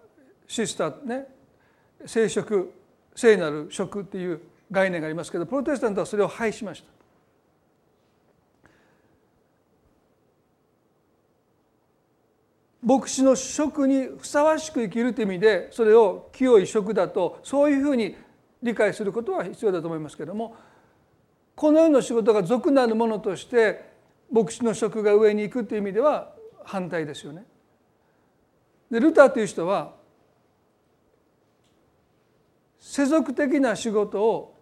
[0.46, 1.26] シスターね
[2.06, 2.74] 聖職
[3.16, 6.90] 聖なる職っていう概念がありますけどプロテスタントはそれを廃しました。
[12.86, 18.18] 牧師の職にふさわしく生きるという意味でそれを清い職だとそういうふうに
[18.62, 20.58] 理解することは必要だと思いますけれども
[21.56, 23.93] この世の仕事が俗なるものとして
[24.34, 26.34] 牧師の職が上に行くという意味では
[26.66, 27.46] 反対ですよね。
[28.90, 29.94] でルターという人は
[32.80, 34.60] 世俗的な仕事を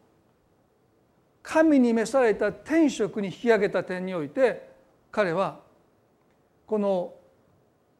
[1.41, 4.69] 神に召された天職に引き上げた点において
[5.09, 5.61] 彼は
[6.67, 7.13] この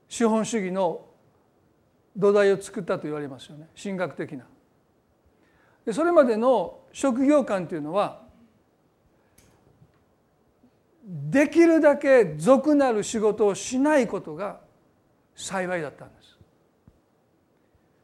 [0.09, 1.05] 資本主義の
[2.17, 4.45] 土台を作ったと言われますよね神学的な。
[5.85, 8.21] でそれまでの職業観というのは
[11.13, 14.61] できるだけ俗なる仕事をしないことが
[15.35, 16.37] 幸いだったんです。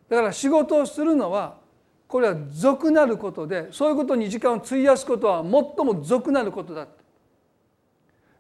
[0.10, 1.58] だから仕事をするのは
[2.08, 5.52] これは俗なることでそういうことに時間を費やすことは最
[5.86, 6.88] も俗なることだ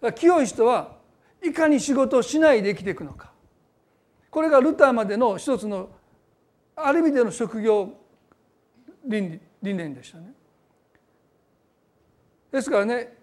[0.01, 0.95] だ清い人は
[1.43, 3.31] いかに仕事をしないで生きていくのか
[4.29, 5.89] これがルターまでの一つの
[6.75, 7.89] ある意味での職業
[9.05, 10.33] 倫理念でしたね。
[12.51, 13.16] ですからね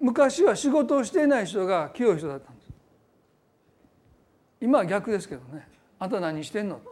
[0.00, 2.68] 昔は仕事をしていない人が清い人だったんです。
[4.60, 6.86] 今は逆ですけどね「あんた何してんの?」って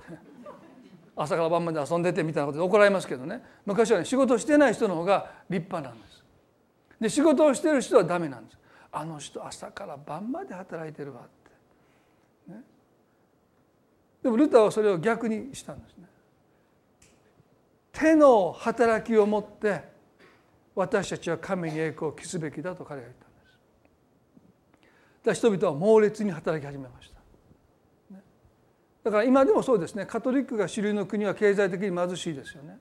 [1.14, 6.24] 朝から晩まで遊んでてみたいなことで怒られますけどね昔はね仕事してない人の方が立派なんです。
[7.00, 8.58] で仕事をしてる人はダメなんです。
[8.90, 12.52] あの人朝から晩まで働いてるわって。
[12.52, 12.62] ね、
[14.22, 16.06] でもルターはそれを逆にしたんですね。
[17.92, 19.95] 手の働きを持って
[20.76, 23.34] 私たちは神に栄光を期すべきだと彼が言ったんで
[25.22, 25.24] す。
[25.24, 27.16] だ人々は猛烈に働き始めました。
[29.02, 32.76] だから今でもそうですねカトリックが主流の国は経済的に貧しいですよね。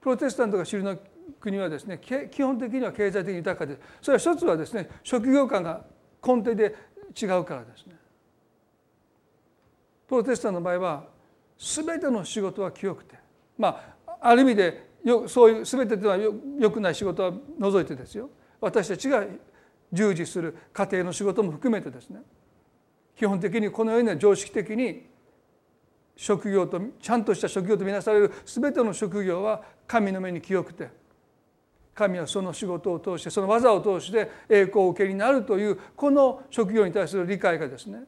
[0.00, 0.96] プロテスタントが主流の
[1.40, 5.84] 国はですね基本的には経済的に豊かでそれは一つはですね職業観が
[6.24, 6.76] 根底で
[7.20, 7.96] 違うからですね。
[10.06, 11.04] プロテスタントの場合は
[11.58, 13.16] 全ての仕事は清くて
[13.58, 16.32] まあある意味でよそういう全てではよ
[16.70, 18.30] くない仕事は除いてですよ。
[18.60, 19.24] 私たちが
[19.92, 22.22] 従事する家庭の仕事も含めてですね。
[23.16, 25.06] 基本的にこのような常識的に
[26.16, 30.88] 職業とちゃんとした職業とみなされる全ての職業は神の目に清くて
[31.94, 38.00] 神はその仕事を通してその技を通して栄光を受けになるというこの職業に対する理解がですね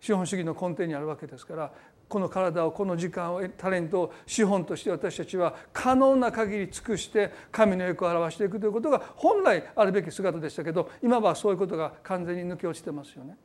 [0.00, 1.72] 資本主義の根底にあるわけですから
[2.08, 13.36] この体をこの時間をタレントを資本として私たちは可能な限り尽くして神の栄光を表していくということが本来あるべき姿でしたけど今はそういうことが完全に抜け落ちてますよね。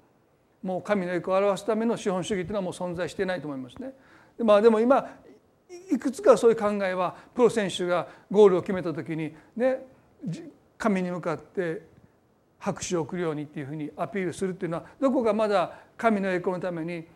[0.61, 3.93] もう神の栄光を表すための資本主義というのはもう存在していないと思いますね。
[4.37, 5.09] まあでも今
[5.91, 9.79] いくつかそういう考えはプロ選手がゴールを決めた時にね
[10.77, 11.81] 神に向かって
[12.59, 17.07] 拍手を送るようにっていうふうにアピールするっていうのはどこかまだ神の栄光のために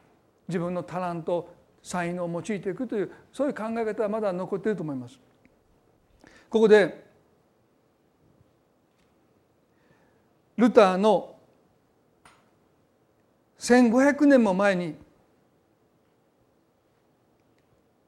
[0.47, 5.19] 自分のタラント才能を用いていくというそういう考え方はまだ残っていると思います。
[6.49, 7.05] ここで
[10.57, 11.35] ルターの
[13.59, 14.95] 1500年も前に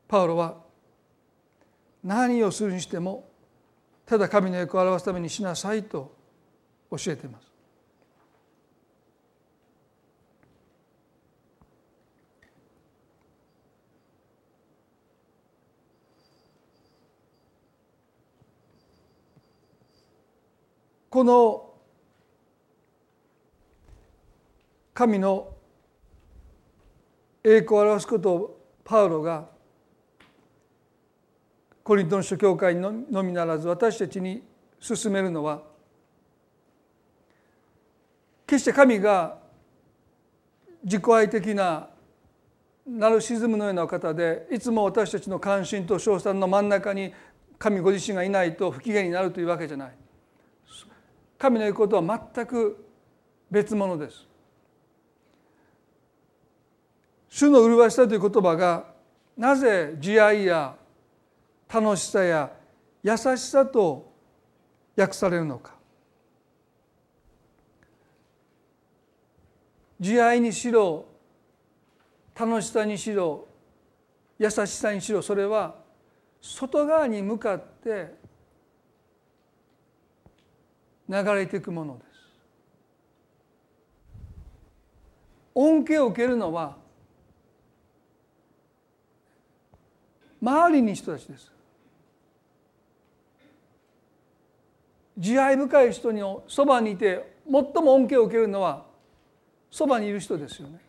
[0.07, 0.55] パウロは
[2.03, 3.27] 何をするにしても
[4.05, 6.15] ただ神の栄光を表すためにしなさいと
[6.89, 7.46] 教えています。
[21.09, 21.73] この
[24.93, 25.53] 神の
[27.43, 29.45] 栄光を表すことをパウロが
[31.83, 32.91] コリントの諸教会の
[33.23, 34.43] みならず私たちに
[34.79, 35.61] 進めるのは
[38.45, 39.37] 決して神が
[40.83, 41.89] 自己愛的な
[42.85, 47.13] ナルシズムのような方でいつも私たちの関心と称賛の真ん中に
[47.59, 50.06] 神ご自身がいないと不機嫌になるというわけじゃない。
[51.37, 52.85] 神の言うことは全く
[53.51, 54.27] 別物です。
[57.29, 58.85] 主の麗しさという言葉が
[59.37, 60.75] なぜ慈愛や
[61.71, 62.51] 楽しさや
[63.03, 64.11] 優しさと
[64.95, 65.75] 訳されるのか
[69.99, 71.05] 慈愛にしろ
[72.39, 73.47] 楽しさにしろ
[74.39, 75.75] 優しさにしろそれは
[76.41, 78.15] 外側に向かって
[81.09, 82.07] 流れていくものです。
[85.55, 86.77] 恩恵を受けるのは
[90.41, 91.51] 周りに人たちです。
[95.17, 98.85] 慈愛深い人のそばにいて最も恩恵を受けるのは
[99.71, 100.79] そばにいる人ですよね。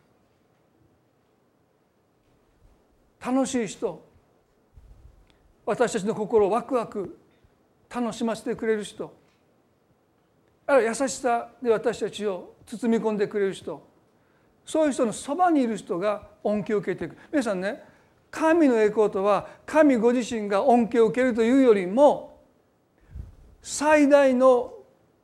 [3.24, 4.06] 楽しい人
[5.64, 7.18] 私たちの心をワクワク
[7.88, 9.17] 楽しませてくれる人。
[10.68, 13.82] あるいは優しさで私たちを包み込んでくれる人
[14.66, 17.82] そういう人のそばにいる人が恩恵を受けていく皆さんね
[18.30, 22.38] 神の栄光とは神ご自身が恩恵を受けるというよりも
[23.62, 24.74] 最大の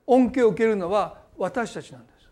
[0.07, 2.29] 恩恵を受けるのは私たちなんです。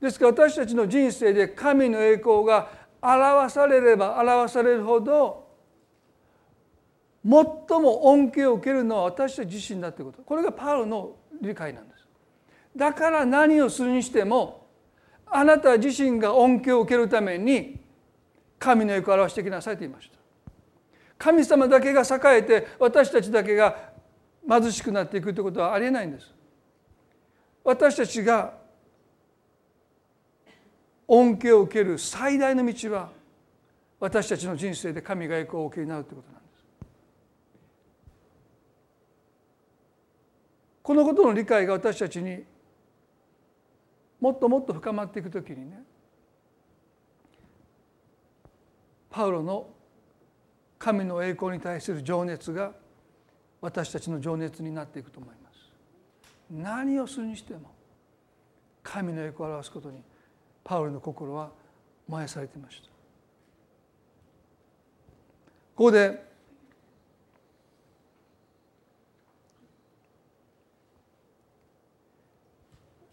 [0.00, 2.70] ですから私たちの人生で神の栄光が
[3.02, 5.46] 表されれば表されるほど
[7.22, 7.32] 最
[7.78, 11.89] も恩恵を受けるのは私たち自身だということこれがパウロの理解なんです。
[12.74, 14.66] だから何をするにしても
[15.26, 17.80] あなた自身が恩恵を受けるために
[18.58, 20.18] 神の栄光を表してきなさいと言いました。
[21.18, 23.90] 神様だけが栄えて私たちだけが
[24.48, 26.32] 貧しくなっていくということはありえないんです。
[27.62, 28.54] 私たちが
[31.06, 33.10] 恩恵を受ける最大の道は
[33.98, 36.64] 私たちの人生で神が栄光をお受けになるということなんです。
[40.82, 42.44] このことの理解が私たちに
[44.20, 45.82] もっともっと深まっていくときにね
[49.10, 49.68] パウロの
[50.78, 52.72] 神の栄光に対する情熱が
[53.60, 55.72] 私たちの情熱になっていくと思います。
[56.50, 57.72] 何をするにしても
[58.82, 60.02] 神の栄光を表すことに
[60.64, 61.50] パウロの心は
[62.08, 62.88] 燃やされていました。
[65.76, 66.29] ここで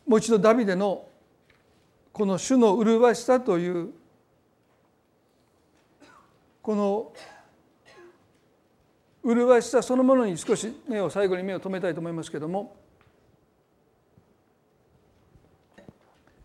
[0.08, 1.06] もう一度ダビデの
[2.14, 3.90] この主の麗しさという
[6.62, 7.14] この
[9.24, 12.76] 麗しさそのものに少し目を最後に目を留めたいと思いますけれども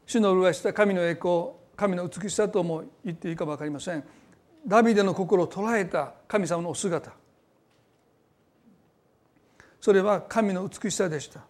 [0.07, 4.05] 主の麗しさ神の栄光神の美しさとも言っていいか分かりません。
[4.67, 7.13] ダビデの心を捉えた神様のお姿。
[9.81, 11.41] それは神の美しさでした。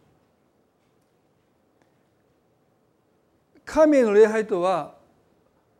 [3.72, 4.96] 神への礼拝とは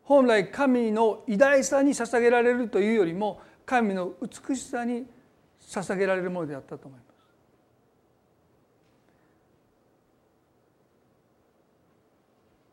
[0.05, 5.05] 本来神の偉大さに捧げられるというよりも神の美しさに
[5.61, 7.13] 捧げられるものであったと思います。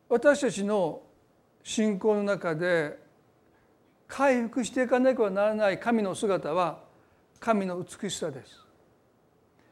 [0.07, 1.01] 私たちの
[1.63, 2.97] 信仰の中で
[4.07, 6.80] 回復していかなければならない神の姿は
[7.41, 8.57] 神の美しさです。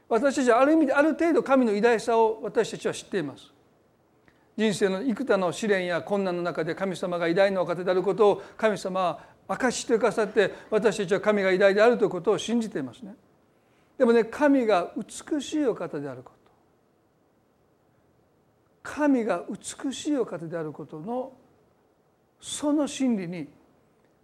[0.10, 3.54] 私たちはある意味である程度神の偉大さを私たちは知っています。
[4.58, 13.16] 人生の幾多の試練や困難の中で神様が偉大なお方であることを神様は証ししてくださって私たちは神が偉大であるということを信じていますね。
[13.98, 16.38] でもね神が美しいお方であること
[18.84, 21.34] 神が美しいお方であることの
[22.42, 23.48] その真理に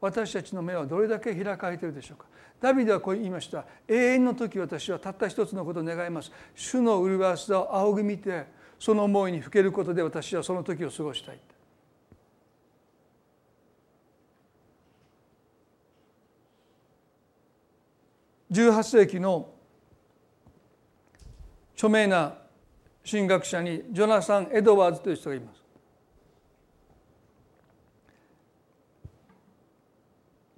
[0.01, 2.25] 私たちの目はどれだけ開かれているでしょうか。
[2.59, 3.65] ダビデはこう言いました。
[3.88, 6.31] 永遠の時私はたった一つのことを願います。
[6.55, 8.45] 主の麗しさを仰ぎ見て
[8.84, 11.39] その思いにふけることで私はその時を過ごしたい
[18.51, 19.47] 18世紀の
[21.75, 22.34] 著名な
[23.09, 25.63] 神学者にジョナサン・エドワーズという人がいます。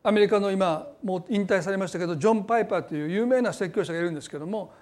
[0.02, 4.74] アメリカの今もう引退されましたけどジョン・パイパーという有名な説教者がいるんですけども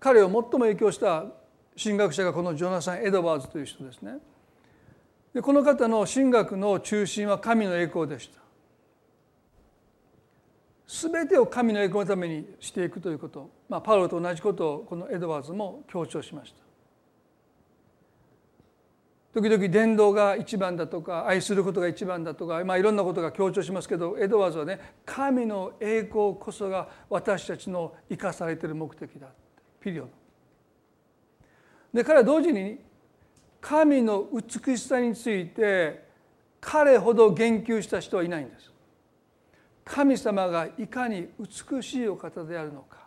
[0.00, 1.26] 彼を最も影響した
[1.80, 4.18] 神学者がこのジョナサン・エドワーズという人ですね。
[5.32, 8.40] でこの方の神学の中心は神の栄光でした。
[10.88, 16.68] 全てを神の栄光のためにしていくということ、まあ、パウロと同じことをこのエドワーズも強調しました。
[19.34, 29.28] 時々伝道が一番だとか愛することが一番だとか、まあ、いろんなことが強調しますけどエドワーズはね神の栄光こそが私たちの生かされている目的だ
[29.80, 30.17] ピリオド。
[31.92, 32.78] で彼は同時に
[33.60, 36.06] 神の美しさについて
[36.60, 38.70] 彼ほど言及した人はいないんです。
[39.84, 42.98] 神様がいかに美しいお方であるのか。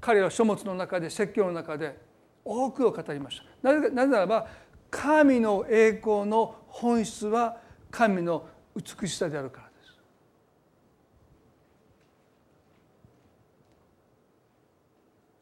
[0.00, 1.98] 彼は書物の中で説教の中で
[2.44, 3.72] 多くを語りました。
[3.72, 4.48] なぜならば
[4.90, 7.58] 神の栄光の本質は
[7.90, 9.94] 神の美しさであるからです。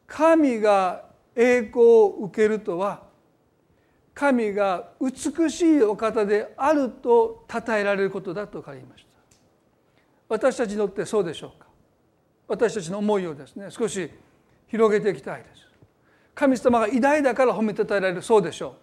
[0.06, 1.07] 神が
[1.40, 3.06] 栄光を受けるとは
[4.12, 9.08] 神が美しいお方であると称えられることだと書きました。
[10.28, 11.68] 私たちにとってそうでしょうか？
[12.48, 14.10] 私たちの思いをですね少し
[14.66, 15.68] 広げていきたいです。
[16.34, 18.74] 神様が偉大だから褒めたたえられるそうでしょ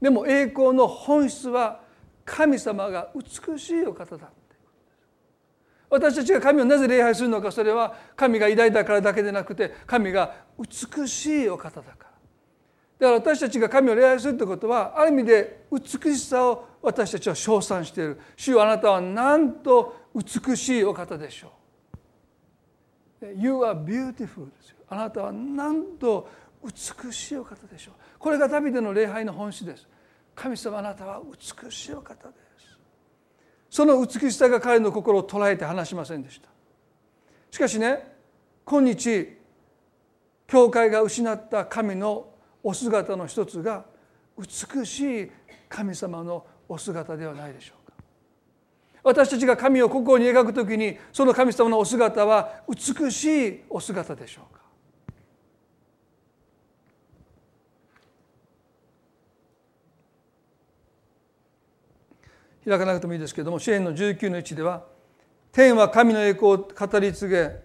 [0.00, 0.04] う。
[0.04, 1.80] でも栄光の本質は
[2.24, 4.28] 神様が美しいお方だ。
[5.90, 12.14] 私たちが神をなぜ礼拝するのかそれは神が偉大だからだけでなくて神が美しいお方だから。
[12.98, 18.20] だから私たちが神を礼拝するということはある意味で美しさを私たちは称賛している。
[18.36, 23.26] 主よあなたはなんと美しいお方でしょう。
[23.36, 24.76] You are beautiful ですよ。
[24.88, 26.28] あなたはなんと
[26.64, 27.94] 美しいお方でしょう。
[28.18, 29.86] これがダビデの礼拝の本質です。
[30.34, 32.43] 神様あなたは美しいお方です。
[33.74, 36.48] その美しさが彼の心を捉えて話しませんでした。
[37.50, 38.06] しかしね
[38.64, 39.30] 今日
[40.46, 42.28] 教会が失った神の
[42.62, 43.84] お姿の一つが
[44.38, 45.30] 美しい
[45.68, 47.96] 神様のお姿ではないでしょうか。
[49.02, 54.64] 私たちが神を心に描くときにその神様のお姿は美しいお姿でしょうか
[62.64, 64.84] 開かなくてもいいですけれども支援の19の1では
[65.52, 67.64] 「天は神の栄光を語り継げ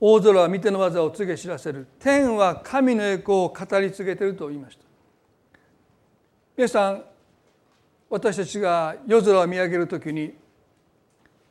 [0.00, 1.86] 大空は見ての技を告げ知らせる。
[1.98, 4.84] 天は神の栄光を語り継げている」と言いました。
[6.56, 7.04] 皆さん
[8.08, 10.34] 私たちが夜空を見上げる時に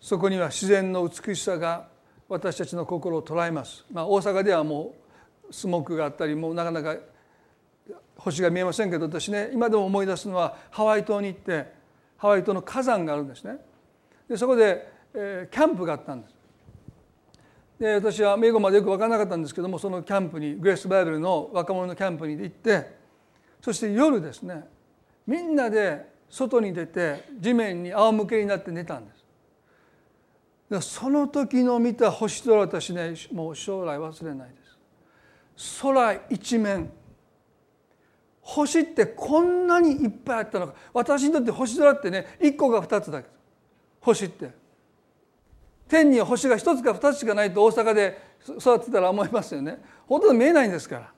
[0.02, 1.88] そこには自然の美しさが
[2.28, 4.94] 私たちの心を捉えます、まあ、大阪ではも
[5.50, 6.96] うスモークがあったりもうなかなか
[8.20, 11.72] 星が見えませんけど私ね今でも思い出すのはハワイ島に行って
[12.18, 13.58] ハワイ島の火山があるんですね。
[14.28, 16.36] でそこで、えー、キャンプがあったんです。
[17.80, 22.94] で私は英語までよく分からなかったんですけどもそのキャンプにグレースバイブルの若者のキャンプに行って
[23.62, 24.66] そして夜ですね
[25.26, 29.20] みんなで外に出て地面に仰向けになって寝たんです。
[30.70, 34.56] でその時の見た星空私ねもう将来忘れないで
[35.56, 35.82] す。
[35.82, 36.92] 空一面
[38.50, 40.74] 星ってこんなにいっぱいあったのか。
[40.92, 43.30] 私にとって星空ってね1個か2つだけ。
[44.02, 44.50] 星って。
[45.88, 48.20] 天には星が1つか2つしかないと大阪で
[48.58, 49.80] 育ってたら思いますよね。
[50.08, 51.12] ほとんど見えないんですから。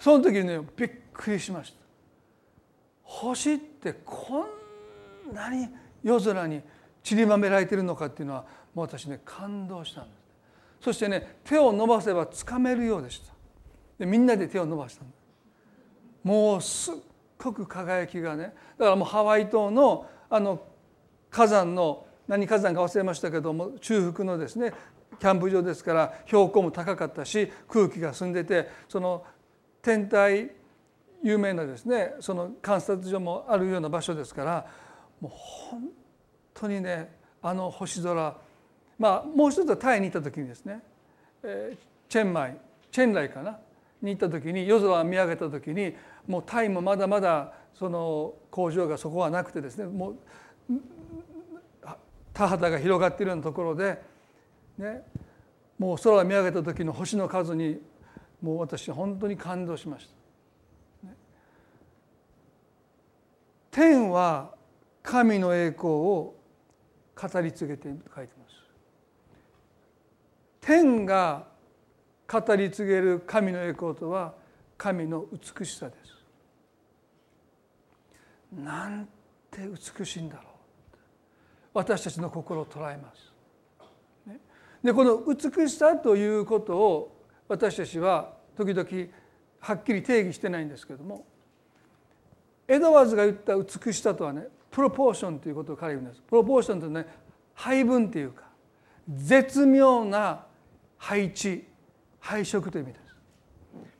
[0.00, 1.76] その時にねびっくりしました。
[3.02, 4.46] 星ってこ
[5.30, 5.68] んなに
[6.02, 6.62] 夜空に
[7.02, 10.16] 散りばめられてるのかっていうのはもう私ね感動したんです。
[10.80, 13.34] そしてね手を伸ばせばつかめるようでした。
[13.98, 15.15] でみんなで手を伸ばしたんです
[16.26, 16.94] もうすっ
[17.38, 20.60] ごく輝きがねだからもうハワイ島のあの
[21.30, 24.72] 火山の何火山か忘れましたけども中腹のですね
[25.20, 29.22] キャンプ場ですから標高も高かったし空気が澄んでてその
[29.80, 30.50] 天体
[31.22, 34.66] 有名なですねその観察所もあるような場所ですから
[35.20, 35.88] もう本
[36.54, 37.08] 当にね
[37.40, 38.36] あの星空
[38.98, 40.80] まあもう一つはタイに行った時にですね、
[41.44, 42.56] えー、チェンマイ
[42.90, 43.60] チェンライかな
[44.02, 45.94] に行った時に夜空を見上げた時に
[46.26, 50.16] もうタイもまだまだその工場がそこはなくてですねもう
[52.32, 54.02] 田畑が広がっているようなところで、
[54.76, 55.02] ね、
[55.78, 57.80] もう空を見上げた時の星の数に
[58.42, 60.16] もう私本当に感動しました。
[63.70, 64.54] 天は
[65.02, 66.34] 神の栄光を
[67.14, 68.54] 語り継げて書いてます。
[70.60, 71.46] 天が
[72.26, 74.34] 語り継げる神の栄光とは
[74.76, 76.05] 神の美しさです。
[78.52, 79.08] なん
[79.50, 79.62] て
[79.98, 80.44] 美しいんだろう
[81.74, 83.32] 私たちの心を捉えます。
[84.82, 87.16] でこの美しさということを
[87.48, 88.88] 私たちは時々
[89.60, 91.26] はっきり定義してないんですけれども
[92.68, 96.22] エドワーズが言った美しさとはねプロポーションということを彼は言うんです。
[96.22, 97.12] プロポーションというのはね
[97.54, 98.44] 配分というか
[99.08, 100.44] 絶妙な
[100.98, 101.64] 配置
[102.20, 103.16] 配色という意味です。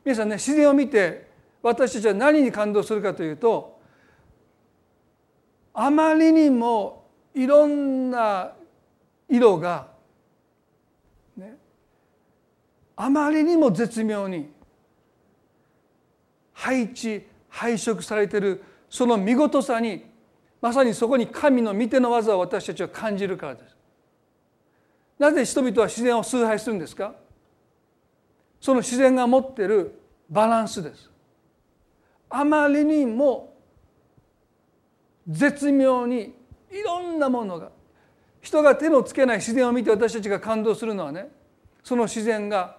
[0.05, 1.27] 皆さんね自然を見て
[1.61, 3.76] 私たちは何に感動するかというと
[5.79, 7.05] あまりにも
[7.35, 8.51] いろんな
[9.29, 9.85] 色が、
[11.35, 11.55] ね、
[12.95, 14.49] あまりにも絶妙に
[16.51, 20.03] 配置配色されてるその見事さに
[20.59, 23.77] まさにそこに神の御手の技を私たちは感じるからです。
[25.19, 27.13] なぜ人々は自然を崇拝するんですか？
[28.59, 31.11] その自然が持っているバランスです。
[32.31, 33.53] あまりにも
[35.27, 36.33] 絶妙に
[36.71, 37.69] いろんなものが
[38.41, 41.29] 人が手のつけない自然を見て私たちが感動するのはね
[41.83, 42.77] その自然が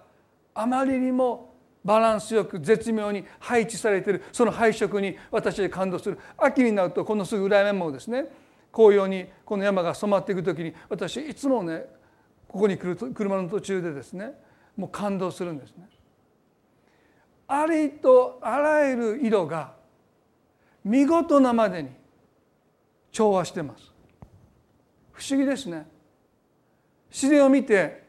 [0.53, 1.53] あまりにも
[1.85, 8.25] バランスよく絶妙に配置されているその配色に私は感動する秋になるとこのすぐ裏山もですね
[8.71, 11.85] 紅葉にこの山が染まっていく時に私いつもね
[12.47, 14.33] ここに来る車の途中でですね
[14.75, 15.87] もう感動するんですね。
[17.47, 19.73] ありとあらゆる色が
[20.85, 21.89] 見事なまでに
[23.11, 23.91] 調和してます。
[25.11, 25.87] 不思議ですね。
[27.11, 28.07] 自然を見て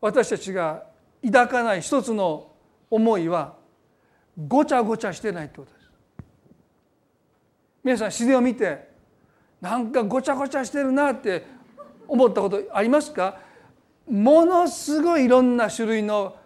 [0.00, 0.84] 私たちが
[1.24, 2.52] 抱かない一つの
[2.90, 3.54] 思いは
[4.46, 5.90] ごちゃごちゃしてないってことです。
[7.82, 8.88] 皆さん自然を見て
[9.60, 11.46] なんかごちゃごちゃしてるなって
[12.06, 13.38] 思ったことありますか？
[14.08, 16.36] ものすごいいろんな種類の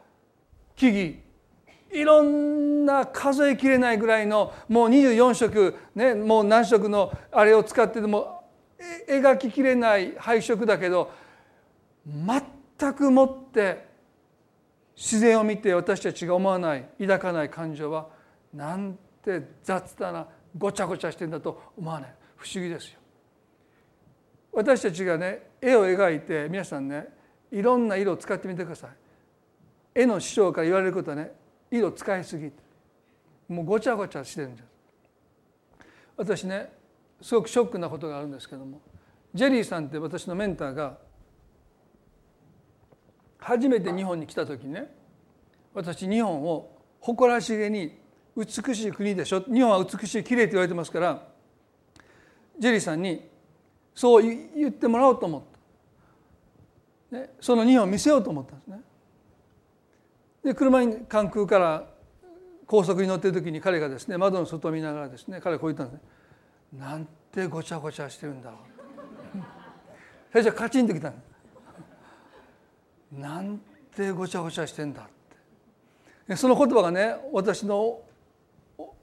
[0.76, 1.14] 木々
[1.90, 8.44] いろんな数えきれないぐらいのもう24色、ね、もう何色のあれを使ってでも
[9.08, 11.10] 描ききれない配色だけど
[12.06, 13.88] 全くもって
[14.96, 18.08] 自然を見て私たちが思わない抱かない感情は
[18.52, 20.26] なんて雑だな
[20.56, 22.98] ごちゃごちゃしてんだと思わない不思議ですよ。
[24.52, 27.06] 私たちがね絵を描いて皆さんね
[27.50, 28.90] いろんな色を使ってみてください。
[29.94, 31.32] 絵の師匠から言われることはね
[31.70, 32.52] 色使いすぎ
[33.48, 34.64] もうごちゃごちゃしてるんです
[36.16, 36.72] 私ね
[37.20, 38.80] すごくショックなことがあるんですけども
[39.34, 40.98] ジェリーさんって私のメンターが
[43.38, 44.92] 初めて日本に来た時ね
[45.74, 47.98] 私日本を誇らしげに
[48.36, 51.22] 美しい国でしょ日本は美しいきれいって言われてますから
[52.58, 53.28] ジェリーさんに
[53.94, 55.42] そう言ってもらおうと思っ
[57.10, 58.80] た、ね、その日本を見せようと思ったんですね。
[60.48, 61.84] で車に関空から
[62.66, 66.08] 高速に乗ってる時に彼がですね窓の外を見ながらですね彼はこう言ったんですね
[66.80, 68.58] 「なんてごちゃごちゃしてるんだろう」
[70.32, 71.14] 最初はカチンときたん
[73.12, 73.60] なん
[73.94, 75.04] てごちゃごちゃしてんだっ
[76.28, 76.36] て。
[76.36, 78.00] その言葉がね私の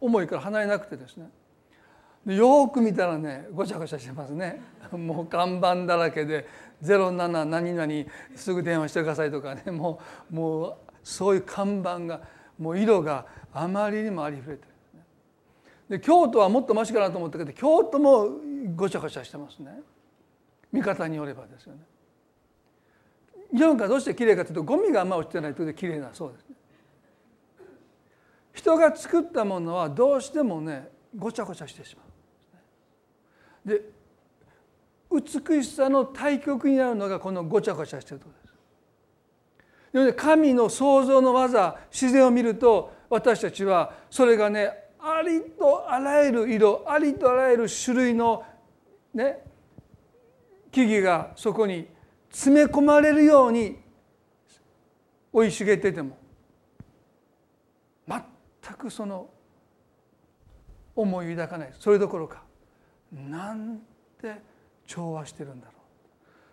[0.01, 1.29] 思いから離れなくてですね。
[2.25, 4.61] よく見たらねごちゃごちゃしてますね。
[4.91, 6.47] もう看板だらけで
[6.81, 9.99] 「07何々すぐ電話してください」とかねも
[10.31, 10.75] うもう
[11.05, 12.21] そういう看板が
[12.57, 15.97] もう色があまりにもありふれてる。
[15.97, 18.27] で京都はもっとマシかなと思ったけど京都も
[18.75, 19.79] ごちゃごちゃしてますね。
[20.71, 21.79] 見方によればですよね。
[23.53, 26.55] 日本がどうしてきれいかというとゴミがあんま落ちてないというできれいなそうですね。
[28.53, 32.01] 人が作ったものはどうしてもねごちゃごちゃしてしま
[33.63, 33.69] う。
[33.69, 33.81] で
[35.11, 38.44] 美しさの対極になるのがこのごちゃごちゃしてるところです。
[40.15, 48.43] 神の創造の技自然を見ると私たちはそれがねありとあらゆる色ありとあらゆる種類の
[49.13, 49.39] ね
[50.71, 51.87] 木々がそこに
[52.29, 53.77] 詰め込まれるように
[55.31, 56.17] 生い茂ってても
[58.07, 58.21] 全
[58.73, 59.29] くその
[60.95, 61.73] 思い抱かない。
[61.79, 62.41] それどころか
[63.11, 63.79] なん
[64.21, 64.35] て
[64.87, 65.74] 調和してるんだろう。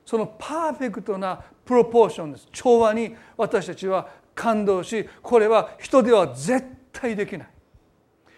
[0.05, 2.49] そのパーフェクトなプロポーションです。
[2.53, 7.49] 調和に私たちは感動しこれは人では絶対できない。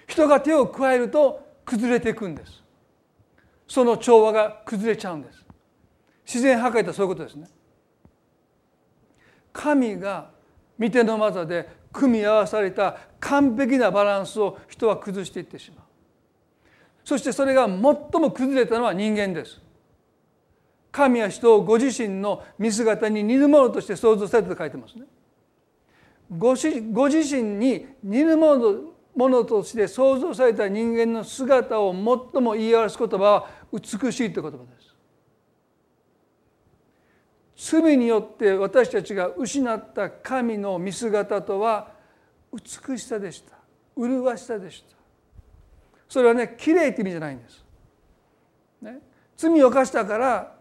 [0.06, 2.62] 人が手を加えると崩れていくんです。
[3.66, 5.44] その調和が崩れちゃうんです。
[6.26, 7.48] 自然破壊ってそういうことですね。
[9.52, 10.30] 神が
[10.78, 15.84] 御手の技で組み合わされた完璧なバランスを人は崩していってしまう。
[17.04, 19.60] そしてそれが最も崩れたのは人間です。
[20.94, 25.06] 神は人をご自身の見姿に似るものとして創造されたと書いてますね。
[26.38, 28.74] ごしご自身に似るもの
[29.16, 34.62] ものとして創造された人間の姿を最も言い表す言葉は美しいという言葉で
[37.56, 37.72] す。
[37.72, 41.88] 罪によって私たちが失った神の見姿とは
[42.52, 43.56] 美しさでした
[43.96, 44.96] 麗しさでした
[46.08, 47.64] それはね綺麗って意味じゃないんです、
[48.82, 48.98] ね、
[49.36, 50.53] 罪を犯したから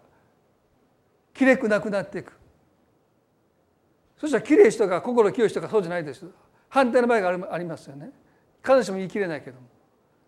[1.34, 2.34] きれくなくなっていく。
[4.18, 6.26] そしたらきれい人が心清い人がそうじゃないです。
[6.70, 8.12] 反対の場合がありますよね。
[8.64, 9.68] 必ずしも言い切れないけども。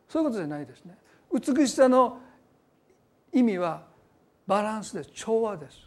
[0.09, 0.97] そういうことじゃないですね。
[1.31, 2.19] 美しさの
[3.31, 3.83] 意味は
[4.47, 5.09] バランスです。
[5.13, 5.77] 調和です。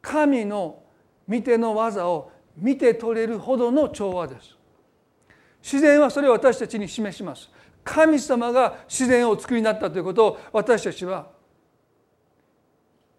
[0.00, 0.82] 神の
[1.28, 4.56] 見ての技を見て取れるほどの調和です。
[5.62, 7.48] 自然はそれを私たちに示します。
[7.84, 11.30] 神様が自然をお作りになったということを私たちは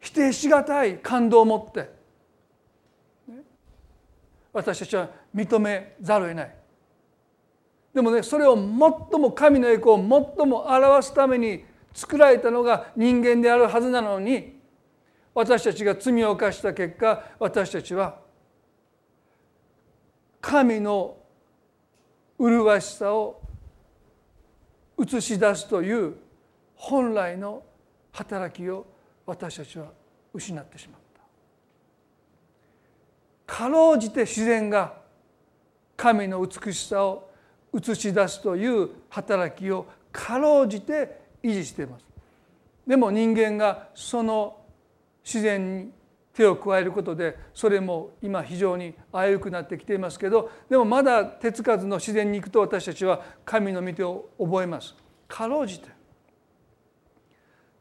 [0.03, 1.89] 否定しがたい感動を持って。
[4.51, 6.55] 私たちは認めざるを得ない。
[7.93, 14.59] でもねそれを最も神の栄光を最も表すために作られたのが人間であるはずなのに
[15.33, 18.19] 私たちが罪を犯した結果私たちは
[20.41, 21.15] 神の
[22.37, 23.41] 麗しさを
[24.99, 26.15] 映し出すという
[26.75, 27.63] 本来の
[28.11, 28.92] 働きを
[29.25, 29.87] 私たちは
[30.33, 30.99] 失ってしまっ
[33.47, 33.53] た。
[33.53, 34.93] かろうじて自然が
[35.95, 37.29] 神の美しさを
[37.73, 42.05] 映し出すという働きをかろうじて維持しています。
[42.85, 44.57] でも人間がその
[45.23, 45.91] 自然に
[46.33, 54.95] 手を加えることでそれも今非常に危うくなってきていますけどでもまだ手つかずの自然に行くと私たちは神の御手を覚えます。
[55.27, 55.89] かろうじて。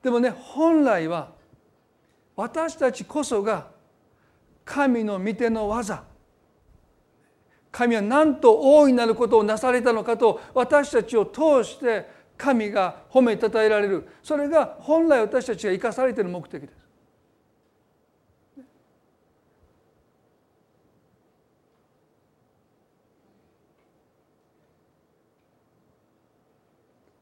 [0.03, 1.31] でもね本来は
[2.37, 3.69] 私たちこそが
[4.65, 6.03] 神の御手の技
[7.71, 16.82] 神はなんと大いなることをなされたのかと私たちを通して神が褒めたたえられるそれが本来私たちが生かされている目的です。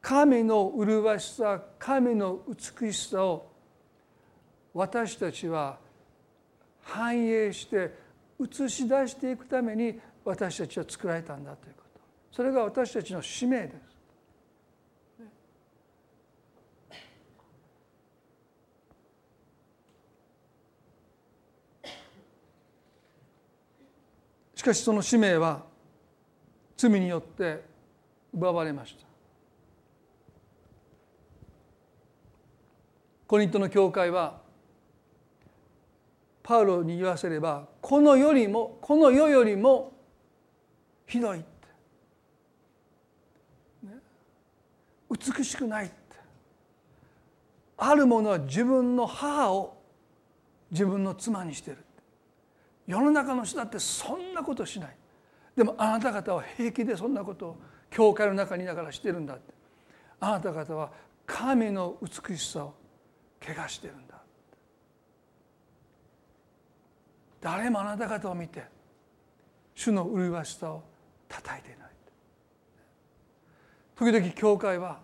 [0.01, 3.51] 神の麗しさ神の美しさを
[4.73, 5.77] 私たちは
[6.81, 7.93] 反映して
[8.39, 13.91] 映し出していくために私たちは作られたんだということそれが私たちの使命です。
[24.55, 25.63] しかしその使命は
[26.77, 27.63] 罪によって
[28.31, 29.10] 奪われました。
[33.31, 34.41] コリントの教会は
[36.43, 39.93] パウロに言わせればこの世よりもこの世よりも
[41.07, 41.47] ひどいって、
[45.09, 45.95] 美しくないって。
[47.77, 49.77] ある者は自分の母を
[50.69, 51.77] 自分の妻にしてる
[52.85, 54.97] 世の中の人だってそんなことしない。
[55.55, 57.57] でもあなた方は平気でそんなことを
[57.89, 59.53] 教会の中にいながらしてるんだって。
[60.19, 60.91] あなた方は
[61.25, 62.80] 神の美しさを
[63.45, 64.15] 怪我してるんだ。
[67.41, 68.63] 誰もあなた方を見て
[69.73, 70.83] 主の麗しさを
[71.27, 71.89] 叩いていない。
[73.95, 74.99] 時々教会は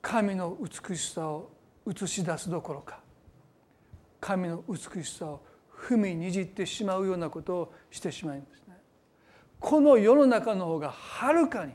[0.00, 1.50] 神の美しさを
[1.86, 3.00] 映し出すどころか
[4.20, 5.40] 神の美しさを
[5.76, 8.76] 踏みにじってしまうようなことをしてしまいますね。
[9.60, 11.72] この世の中の方がはるかに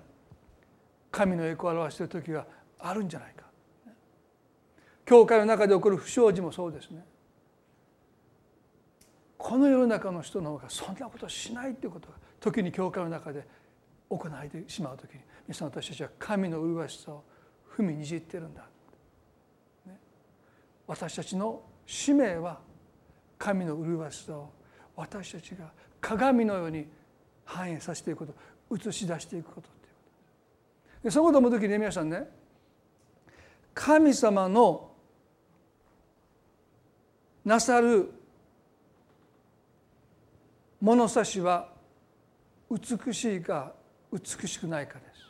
[1.11, 2.45] 神の栄光を表している時が
[2.79, 3.42] あるんじゃないか。
[5.05, 7.03] 教会の中で起こる不祥事もそうですね。
[9.37, 13.45] この世の中の人の方がそんなことしないっていうことが時に教会の中で
[14.09, 17.23] 行われてしまう時に皆さん私たちは神の麗しさを
[17.75, 18.61] 踏みにじってるんだ、
[19.85, 19.99] ね、
[20.87, 22.59] 私たちの使命は
[23.37, 24.49] 神の麗しさを
[24.95, 26.87] 私たちが鏡のように
[27.43, 28.27] 反映させていくこ
[28.69, 30.01] と映し出していくことっていうこ
[30.99, 31.03] と。
[31.03, 32.29] でそのことを思う時に皆さんね
[33.73, 34.92] 神様の
[37.45, 38.11] なさる
[40.79, 41.69] 物差しは
[42.69, 43.73] 美しいか
[44.11, 45.23] 美しくないかです。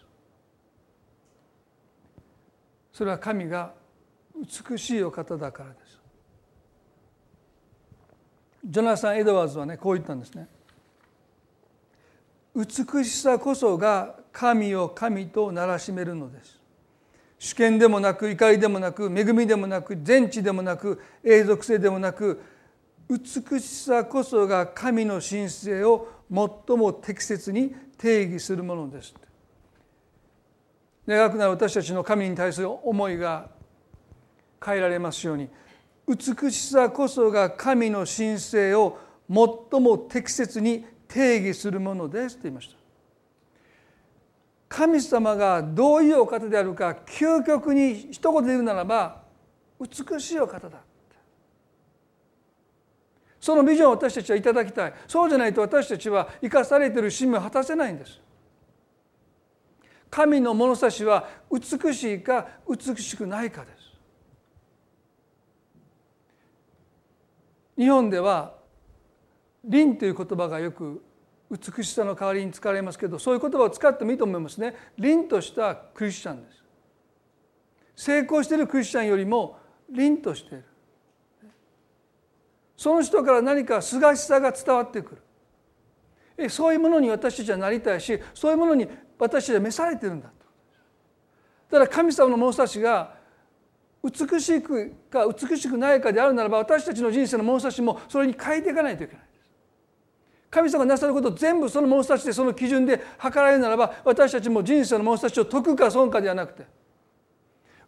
[2.92, 3.74] それは神が
[4.70, 6.00] 美しいお方だからです。
[8.66, 10.48] ジョナサン・エドワーズはねこう言ったんですね。
[12.56, 16.63] 美しさこそが神を神とならしめるのです。
[17.44, 22.42] 主権でもなく怒りでもなく恵みでもなく全知でもなく永続性でもなく
[23.10, 29.14] 美しさこそが神の神聖を最も適切に定義するものです。
[31.06, 33.50] 長くなる私たちの神に対する思いが
[34.66, 35.50] 変えられますように
[36.08, 42.83] 美しさこそが神の神聖を最も適切に定義するものですと言いました。
[44.76, 49.22] 神様がどういうお方であるか究極に一言で言うならば
[49.80, 50.80] 美しいお方だ。
[53.40, 54.94] そのビジョンを私たちはいただきたい。
[55.08, 58.20] そうじゃないと私たちは生かされている使命を果たせないんです。
[60.10, 63.78] 神の物差しは美しいか美しくないかです。
[67.78, 68.56] 日本では
[69.64, 71.04] 凛という言葉がよく
[71.54, 74.76] 美しさの代わりに使われますけどそういう言葉を使ってもいいと思いますね。
[74.98, 76.64] 凛としたクリスチャンです。
[77.96, 79.58] 成功しているクリスチャンよりも
[79.92, 80.64] 凛としている。
[82.76, 85.22] その人から何かすがしさが伝わってくる。
[86.36, 88.88] えそういうものに私たちはなりたいしそういうものに
[89.20, 90.30] 私たちは召されてるんだ。
[91.70, 93.16] とだから神様の物差しが
[94.04, 99.24] 美しくか美しくないかであるならば私たちの人生の物差しもそれに変えていかないといけない。
[100.54, 106.68] 神様がなさることを全部その物差しでその基準で測られるならば私たちも人生の物差しを解くか損かではなくて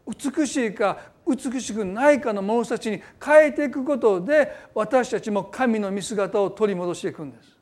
[0.07, 0.97] 美しいか
[1.27, 7.55] 美しくないかの物差しに変えていくことで私たちも神の見姿を取り戻していくんです。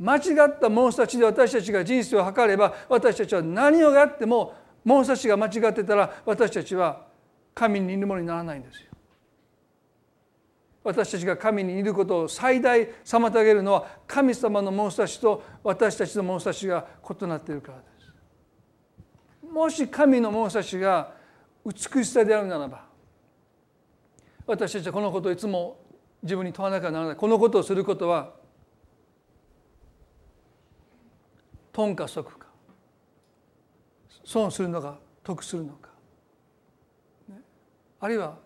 [0.00, 4.54] 間違った物差しで私たちが人生を測れば私たちは何をやっても
[4.84, 7.04] 物差しが間違ってたら私たちは
[7.54, 8.87] 神に似るものにならないんですよ。
[10.88, 17.84] 私たちが神に似ることを最大妨げるのは神様の物差しと私たちの物差しが異なっているからで
[19.42, 19.52] す。
[19.52, 21.12] もし神の物差しが
[21.62, 22.86] 美しさであるならば
[24.46, 25.76] 私たちはこのことをいつも
[26.22, 27.16] 自分に問わなきゃならない。
[27.16, 28.32] このことをすることは
[31.70, 32.46] 頓か即か。
[34.24, 35.90] 損するのか得するのか、
[37.28, 37.36] ね、
[38.00, 38.38] あるいは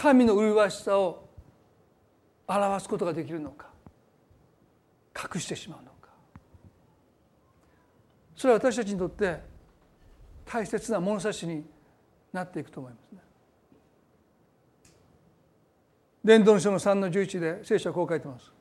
[0.00, 1.28] 神の麗しさを
[2.46, 3.66] 表すことができるのか
[5.34, 6.10] 隠してしまうのか
[8.36, 9.40] それは私たちにとって
[10.44, 11.64] 大切な物差しに
[12.32, 13.18] なっていくと思いますね。
[16.24, 18.52] 伝道の書の3の11で聖書はこう書いてます。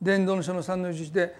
[0.00, 1.36] 伝道の書の3の11で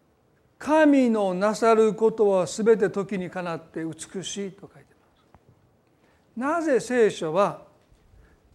[0.58, 4.93] 「神のなさることはすべて時にかなって美しい」と書いてます。
[6.36, 7.62] なぜ聖書は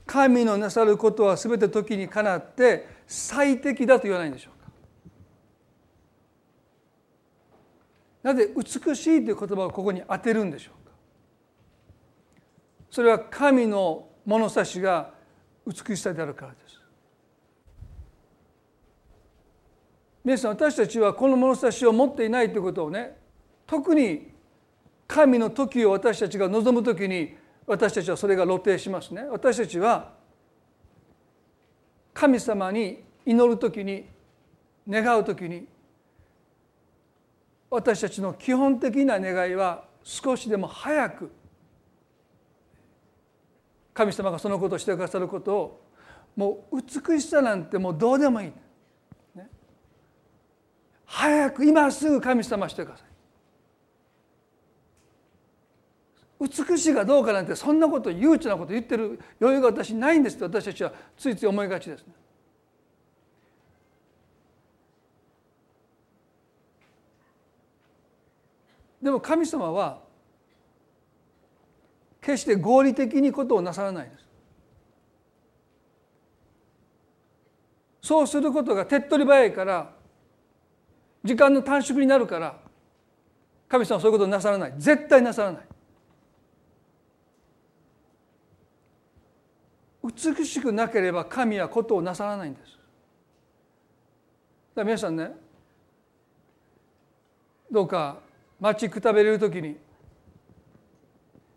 [0.05, 4.69] 神のなさることはすべて時にかなって最適だと言わないんでしょうか？
[8.23, 10.91] なぜ美しいという言葉をここに当てるんでしょうか？
[12.91, 15.11] それは神の物差しが
[15.65, 16.81] 美しさであるからです。
[20.23, 23.15] 皆さん私たちはこの物差しを持っていないということをね
[23.65, 24.31] 特に
[25.07, 27.37] 神の時を私たちが望む時に
[27.69, 29.25] 私たちはそれが露呈しますね。
[29.29, 30.13] 私たちは
[32.15, 34.07] 神様に祈る時に
[34.89, 35.67] 願う時に
[37.69, 41.31] 私たちの基本的な願いは少しでも早く
[43.93, 45.81] 神様がそのことをしてくださることを
[46.35, 48.51] もう美しさなんてもうどうでもいい。
[51.05, 53.08] 早く今すぐ神様してください。
[56.39, 62.05] 美しいかどうかなんてそんなこと悠長なこと言ってる余裕が私ないんですと私たちはついつい思いがちです。
[69.01, 70.01] でも神様は
[72.21, 74.25] 決して合理的にことをなさらないです。
[78.01, 79.91] そうすることが手っ取り早いから
[81.23, 82.57] 時間の短縮になるから
[83.67, 85.68] 神様はそういうことをなさらない絶対なさらない
[90.03, 92.77] 美しくなければ神はことをなさらないんです
[94.75, 95.31] 皆さんね
[97.69, 98.19] どうか
[98.59, 99.77] 待ちくたべれる時に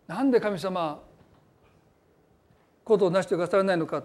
[0.09, 1.01] なんで神様
[2.85, 4.03] ことをなしてくださらないのか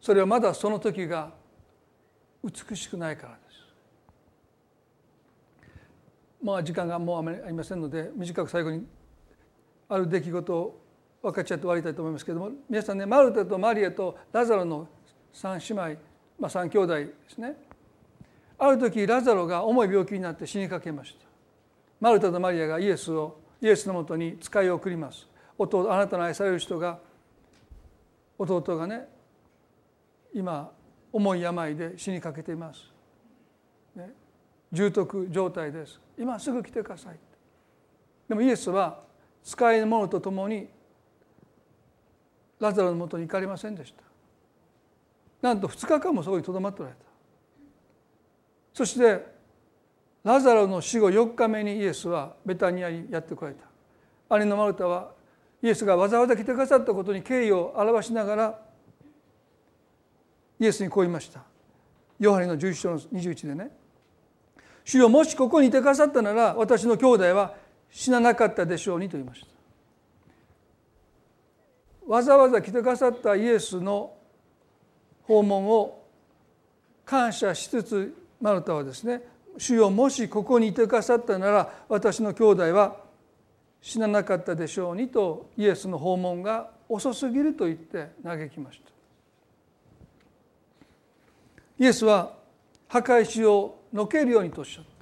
[0.00, 1.30] それはまだその時が
[2.42, 3.51] 美しくないからです。
[6.42, 8.84] まあ時間がもうあまりありませんので短く最後に
[9.88, 10.80] ある出来事を
[11.22, 14.88] 分かち合って終わりたいと思いますけれども皆さんねマルタとマリアとラザロの
[15.34, 16.00] 3姉妹、
[16.38, 17.56] まあ、3兄弟ですね。
[18.58, 21.26] ある時ラザロが重い病気になって死にかけました。
[22.00, 25.26] マルタとマリアがイエスをイエスのもとに使いを送ります。
[25.58, 26.98] 弟あなたの愛される人が
[28.38, 29.06] 弟がね
[30.34, 30.70] 今
[31.12, 32.91] 重い病で死にかけています、
[34.72, 36.00] 重篤状態です。
[36.18, 37.18] 今すぐ来てください。
[38.28, 39.00] でもイエスは
[39.44, 40.68] 使いの者と共に
[42.58, 44.02] ラザロのもとに行かれませんでした。
[45.42, 47.02] なんと2日間もそこにとどまっておられた。
[48.72, 49.26] そして
[50.24, 53.56] ラザロの死後4日目にイエスはベタニアにやってこられ
[54.28, 54.38] た。
[54.38, 55.12] 姉のマルタは
[55.60, 58.58] イエスがわざわざ来てくださったことに敬意を表しながら
[60.58, 61.42] イエスにこう言いました。
[62.18, 63.76] ヨハネの11章の21でね
[64.84, 67.54] 「主よもしここにいてくださったなら私の兄弟は
[67.90, 69.46] 死ななかったでしょうに」と言いました
[72.06, 74.14] わざわざ来てくださったイエスの
[75.24, 76.02] 訪問を
[77.04, 79.22] 感謝しつつマルタはですね
[79.58, 82.96] 「主よもしここにいてくださったなら私の兄弟は
[83.80, 88.90] 死ななかったでしょうに」とイエスの訪問が遅すぎると言って嘆きました。
[91.78, 92.34] イエスは
[92.88, 94.92] 墓石をのけるようにとおっしゃった。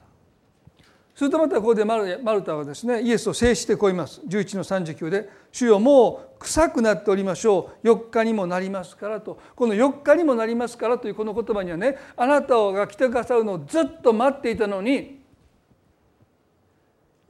[1.15, 4.23] するとまたここでマルタはですねイエスを制してこいます。
[4.27, 7.87] 11の39で「主よもう臭くなっておりましょう。
[7.87, 9.39] 4日にもなりますから」と。
[9.55, 15.21] この4日にもなりますからというこの言葉にはねあなたが来てくださるのをずっと待っていたのに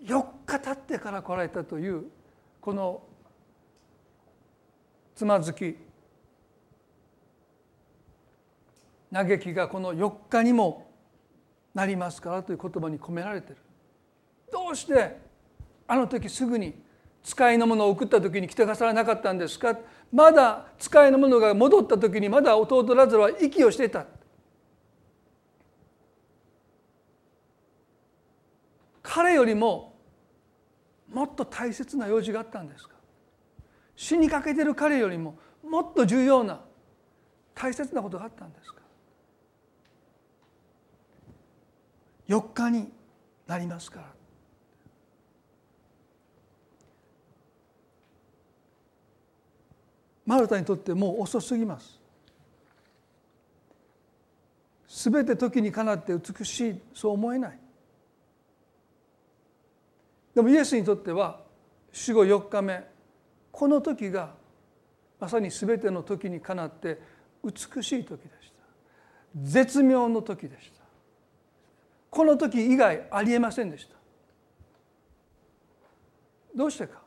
[0.05, 2.05] 4日経ってから来られたという
[2.61, 3.03] この
[5.17, 5.77] つまずき
[9.13, 10.90] 嘆きがこの4日にも
[11.75, 13.57] なりますからという言葉に込められてる。
[14.53, 15.19] どうして
[15.87, 16.75] あの時すぐに
[17.23, 19.77] 使いのものを送った時に来てくださらなかったんですか？
[20.13, 24.07] まだ使いのものが戻った時にまだ弟ラザロは息をしていた。
[29.03, 29.95] 彼よりも
[31.13, 32.95] もっと大切な用事があったんですか？
[33.97, 36.61] 死にかけてる彼よりももっと重要な
[37.55, 38.80] 大切なことがあったんですか？
[42.31, 42.89] 4日に
[43.49, 44.07] なりますから。
[50.25, 51.99] マルタにとってもう遅すぎます。
[54.87, 57.59] すべて時にかなって美しいそう思えない。
[60.33, 61.41] でもイエスにとっては
[61.93, 62.87] 死後4日目
[63.51, 64.35] この時が
[65.19, 67.03] まさにすべての時にかなって
[67.43, 68.63] 美しい時でした。
[69.35, 70.80] 絶妙の時でした。
[72.11, 73.95] この時以外ありえませんでした。
[76.55, 77.01] どうしてか。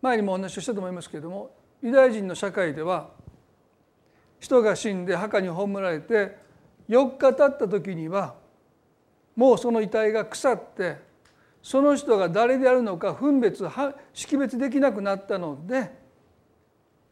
[0.00, 3.10] 前にもお話をしたと思いますけれどもユダヤ人の社会では
[4.38, 6.38] 人が死んで墓に葬られて
[6.88, 8.34] 4日経った時には
[9.36, 10.96] もうその遺体が腐って
[11.62, 13.62] その人が誰であるのか分別
[14.14, 15.92] 識別できなくなったので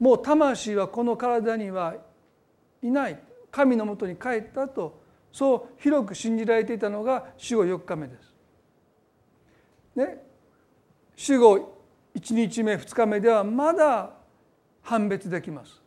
[0.01, 1.95] もう魂はこの体には
[2.83, 3.19] いない。
[3.51, 5.01] 神のもとに帰ったと
[5.39, 8.35] そう広く信じられていたのが死後4日目です。
[9.95, 10.21] ね、
[11.15, 11.77] 死後
[12.13, 14.11] 1日目2日目ではまだ
[14.83, 15.81] 判別できます。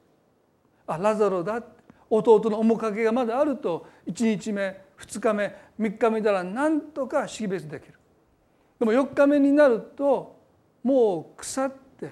[0.87, 1.61] あラザロだ。
[2.09, 7.99] 弟の面影がまだあると1日目2日目3日目なら何とか識別できる。
[8.79, 10.39] でも4日目になると
[10.81, 12.09] もう腐って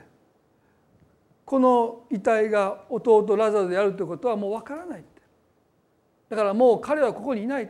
[1.46, 5.06] この遺体が弟ラザロであるということはもう分からない
[6.30, 7.70] だからもう彼はここにいない。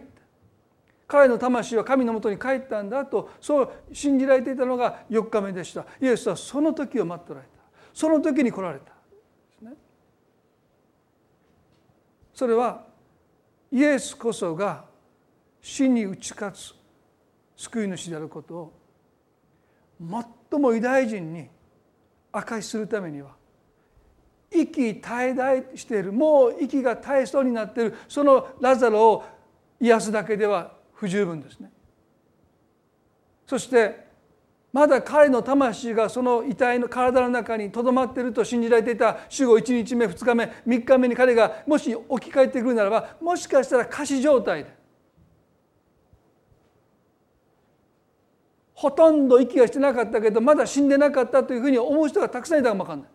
[1.07, 5.85] 彼の魂は神のもとに帰ったんだとそう信じられていたのが4日目でした。
[5.99, 7.53] イエスはその時を待っておられた。
[7.93, 8.93] その時に来られた。
[12.33, 12.85] それは
[13.71, 14.85] イエスこそが
[15.61, 16.73] 死に打ち勝つ
[17.57, 18.73] 救い主であることを
[20.49, 21.49] 最もユダヤ人に
[22.31, 23.31] 証しするためには
[24.51, 29.23] 息絶え絶えしているもう息が絶えそうになっているそのラザロを
[29.79, 31.71] 癒すだけでは不十分ですね。
[33.45, 34.07] そして
[34.71, 44.79] まだ彼の魂がその遺体の体の中にとどまっていると信じられていた死後1日目2日目3日目に彼がもし起き返ってくるならばもしかしたら仮死状態で
[48.75, 53.09] ほとんど息がしてなかったけどまだ死んでなかったというふうに思う人がたくさんいたかも分かんない。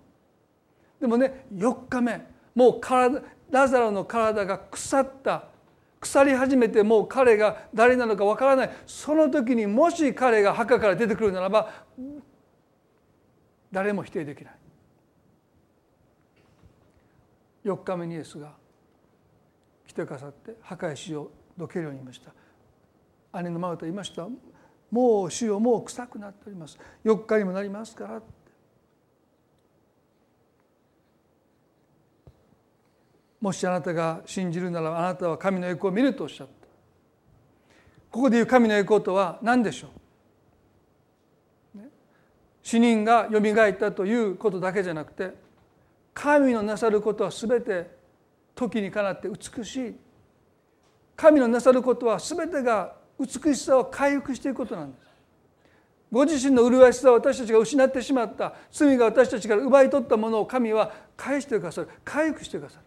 [1.04, 5.44] でもね4日目もう体ラザロの体が腐った。
[6.00, 8.70] 腐り始めてもう彼が誰なのかわからない。
[8.86, 11.70] その時にもし彼が墓から出てくるならば
[13.70, 14.54] 誰も否定できない。
[17.66, 18.52] 4日目にイエスが
[19.86, 22.20] 来てくださって墓へ死をどけるように言いまし
[23.32, 23.42] た。
[23.42, 24.26] 姉のマウと言いました。
[24.90, 26.78] もう死をもう臭くなっております。
[27.04, 28.22] 4日にもなりますから。
[33.44, 36.52] もしあなたが信じるならあなたは神の栄光を見るとおっしゃった。
[38.10, 39.88] ここで言う神の栄光とは何でしょ
[41.76, 41.80] う？
[42.62, 45.34] 死人がよみがえったということだけじゃなくて
[46.14, 47.90] 神のなさることは全て
[48.54, 49.94] 時にかなって美しい。
[51.14, 55.04] 神のなさることは全てが美しさを回復していくことなんです。
[56.10, 58.54] ご自身の麗しさを私たちが失ってしまった。
[58.72, 61.90] 罪が私たちから奪い取ったものを神は返してくださる。
[62.06, 62.84] 回復してくださる。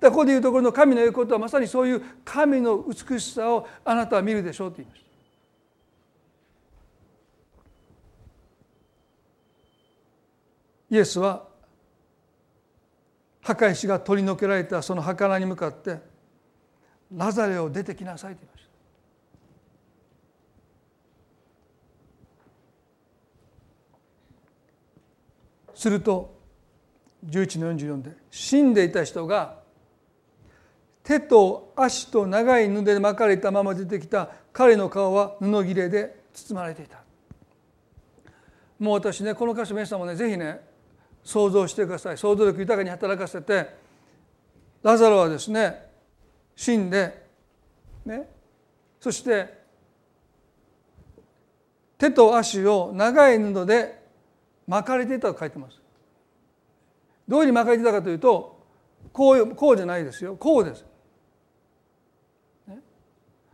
[0.00, 5.10] だここでいうところの神の言うことはまさにそういう神の美しさをあなたは見るでしょうと言いました。
[10.90, 11.46] イエスは
[13.42, 16.00] 墓石が取り除けられたその墓に向かって
[17.12, 18.70] 「ラザレを出てきなさい」と言いました。
[25.74, 26.38] すると
[27.26, 29.59] 11の44で死んでいた人が
[31.10, 36.98] 手と足と長い布で巻かれたまま出てきた彼の顔は布切れで包まれていた。
[38.78, 40.60] もう私ねこの箇所皆さんもねぜひね
[41.24, 42.16] 想像してください。
[42.16, 43.74] 想像力豊かに働かせて
[44.84, 45.84] ラザロはですね
[46.54, 47.26] 死んで
[48.06, 48.28] ね
[49.00, 49.58] そして
[51.98, 54.00] 手と足を長い布で
[54.68, 55.82] 巻かれていたと書いてます。
[57.26, 58.64] どういうふうに巻かれていたかというと
[59.12, 60.36] こうこうじゃないですよ。
[60.36, 60.84] こうです、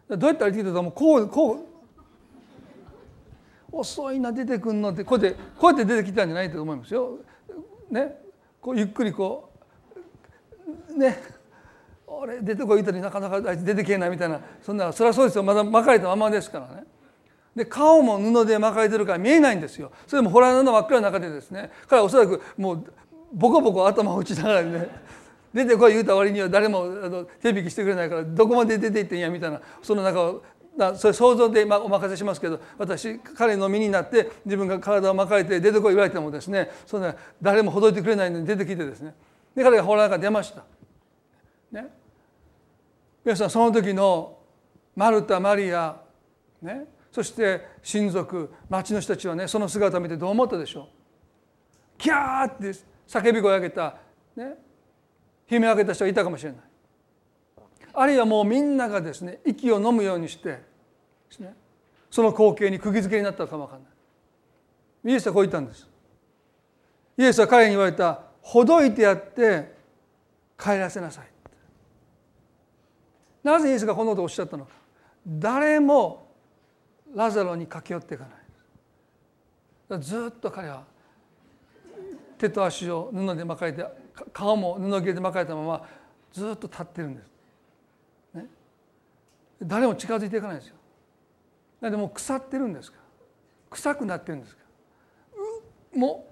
[0.08, 1.58] どうやって歩いていたかもうこうこう。
[3.72, 5.04] 遅いな出てくんのって。
[5.04, 7.18] こうやってこうやって出てきたんじゃないと思いますよ。
[7.90, 8.16] ね。
[8.60, 9.50] こうゆっくりこ
[10.88, 10.98] う。
[10.98, 11.18] ね。
[12.06, 14.40] 俺出てこい言ったらなかなかあいつ出てけえなみたいな。
[14.62, 15.42] そんなそりゃそうですよ。
[15.42, 16.84] まだ巻かれたままですからね。
[17.54, 19.90] で顔も布で巻かれてるから見えないんですよ。
[20.06, 21.70] それもホラーの真っ暗な中でですね。
[21.88, 22.84] 彼はおそらくもう
[23.32, 24.88] ボコボコ頭を打ちながらね。
[25.52, 30.42] 出てこい言うた割には誰もあの手引きしてくれないからどこまで出ていってんやみたいなその中を
[30.76, 39.14] だそれ想像でお任せしますけど私彼の身になって自分が体を巻かれて出てこい言われてもですねそんな誰もほどいてくれないのに出てきてですね。
[39.54, 40.64] で彼がほらか出ました。
[41.72, 41.88] ね、
[43.24, 44.38] 皆さんその時の
[44.94, 45.96] マルタマリア、
[46.62, 51.98] ね、そして親族町の人たちはねその姿を見てどう思ったでしょう。
[51.98, 52.78] キャーって
[53.08, 53.96] 叫び声を上げた、
[54.36, 54.54] ね、
[55.48, 56.60] 悲鳴を上げた人がいたかもしれない。
[57.94, 60.60] あるいはもうみんながですね息を飲むようにしてで
[61.30, 61.54] すね
[62.10, 65.12] その光景に釘付けになったかもわかんない。
[65.12, 65.88] イエスはこう言ったんです。
[67.16, 69.72] イエスは彼に言われたほどいてやって
[70.58, 71.26] 帰らせなさい。
[73.42, 74.72] なぜイエスがこのことをおっしゃったのか。
[75.26, 76.26] 誰も
[77.14, 78.26] ラザロに駆け寄っていか
[79.88, 80.02] ない。
[80.02, 80.84] ずっと彼は
[82.36, 83.86] 手と足を布で巻かれて
[84.32, 85.86] 顔も布切れで巻かれたまま
[86.32, 87.30] ずっと立ってるんです。
[89.62, 90.76] 誰も近づいていかないですよ。
[91.90, 92.98] でも腐ってるんですか
[93.70, 94.62] 臭くなってるんですか
[95.94, 96.26] も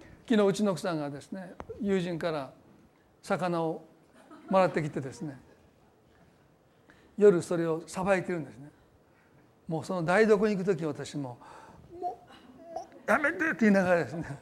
[0.00, 2.50] う昨日うちの奥さんがですね友人から
[3.22, 3.84] 魚を
[4.48, 5.38] もらってきてですね
[7.16, 8.70] 夜それをさばいてるんですね。
[9.68, 11.38] もうその台所に行く時私も
[12.00, 12.24] 「も
[12.72, 14.38] うもうやめて」って言いながらですね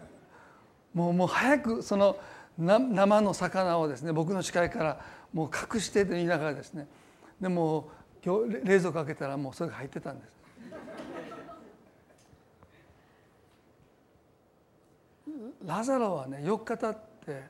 [0.92, 2.16] もうもう早くその
[2.56, 5.00] 生の魚をですね僕の視界から
[5.32, 6.86] もう隠してと言いながらですね
[7.40, 7.90] でも
[8.24, 10.34] 今日冷蔵庫開けたらもうそれが入ってたんです。
[15.66, 16.94] ラザロはね4日経っ
[17.24, 17.42] て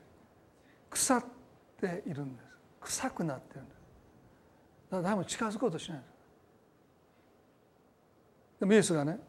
[0.89, 1.23] 腐っ
[1.79, 2.45] ているんです。
[2.81, 3.77] 臭くなってるんです。
[4.89, 6.11] だから誰も近づこうとしないんです。
[8.59, 9.19] でもイエスがね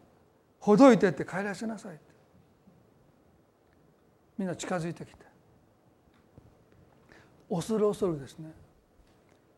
[0.58, 2.02] ほどいてって帰らせなさいって。
[4.38, 5.25] みんな近づいてきて。
[7.48, 8.52] 恐る恐るですね。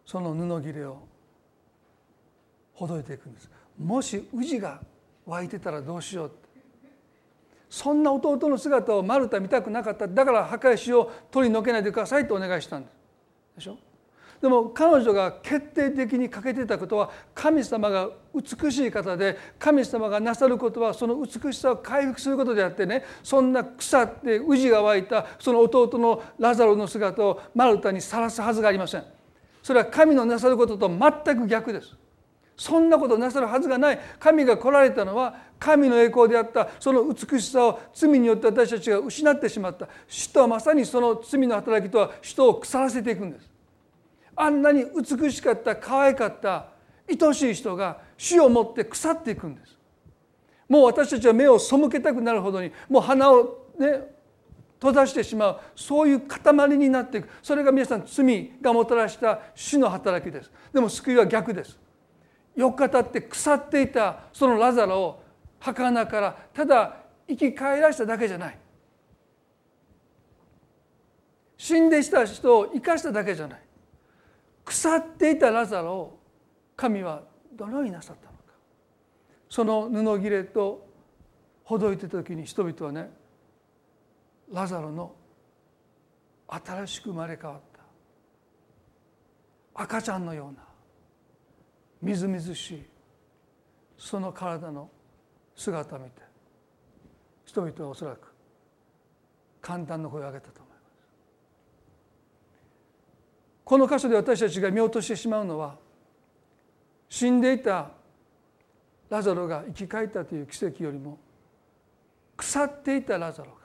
[0.05, 0.99] その布切れを
[2.75, 3.51] ほどいていくんです。
[3.79, 4.81] もし氏が
[5.27, 6.33] 湧いてたらどうしよう
[7.69, 10.09] そんな弟の姿をマルタ見たくなかった。
[10.09, 12.97] だから墓石を取り除けないでくださいとお願いしたんです。
[13.57, 13.77] でしょ？
[14.41, 29.05] でも彼女が決定的に欠けてたことは神様が美しい方で神様がなさることはその美しさを回復することであってねそんな腐って氏が湧いたその弟のラザロの姿をマルタにさらすはずがありません。
[29.63, 31.95] それは神のなさることと全く逆です。
[32.57, 34.01] そんなことなさるはずがない。
[34.19, 39.89] 神が来られたのは神の栄光であったその美しさを罪によって私たちが失ってしまった。
[40.07, 43.48] 死とはまさにその罪の働きとは人を腐らせていくんです。
[44.41, 46.69] あんなに美しかった可愛かった
[47.09, 49.77] 愛しい人が死をもって腐っていくんです。
[50.69, 54.17] もう私たちは目を背けたくなるほどにもう鼻をね
[54.79, 57.29] 閉ざしてしまうそういう塊になっていく。
[57.43, 60.53] それが皆さん罪がもたらした死の働きです。
[60.73, 61.77] でも救いは逆です。
[62.57, 65.23] 4日経って腐っていたそのラザロを
[65.59, 66.97] 墓からただ
[67.27, 68.59] 生き返らしただけじゃない。
[71.57, 73.61] 死んでした人を生かしただけじゃない。
[74.69, 76.19] 腐っていたラザロを
[76.77, 77.23] 神は
[77.53, 78.39] どのようになさったのか。
[79.49, 80.87] その布切れと
[81.65, 83.11] ほどいてた時に人々はね
[84.53, 85.15] ラザロの
[86.49, 87.61] 新しく生まれ変わっ
[89.75, 89.83] た。
[89.83, 90.65] 赤ちゃんのような
[92.03, 92.83] みずみずしい
[93.97, 94.91] その体の
[95.57, 96.23] 姿を見て
[97.45, 98.33] 人々はおそらく
[99.61, 100.79] 簡単な声を上げたと思います
[103.69, 105.77] この箇所で私たちが見落としてしまうのは
[107.07, 107.91] 死んでいた
[109.11, 111.19] ラザロが生き返ったという奇跡よりも
[112.35, 113.59] 腐っていたラザロが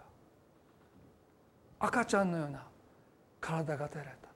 [1.87, 2.65] 赤ちゃんのような
[3.39, 4.27] 体が与えられた。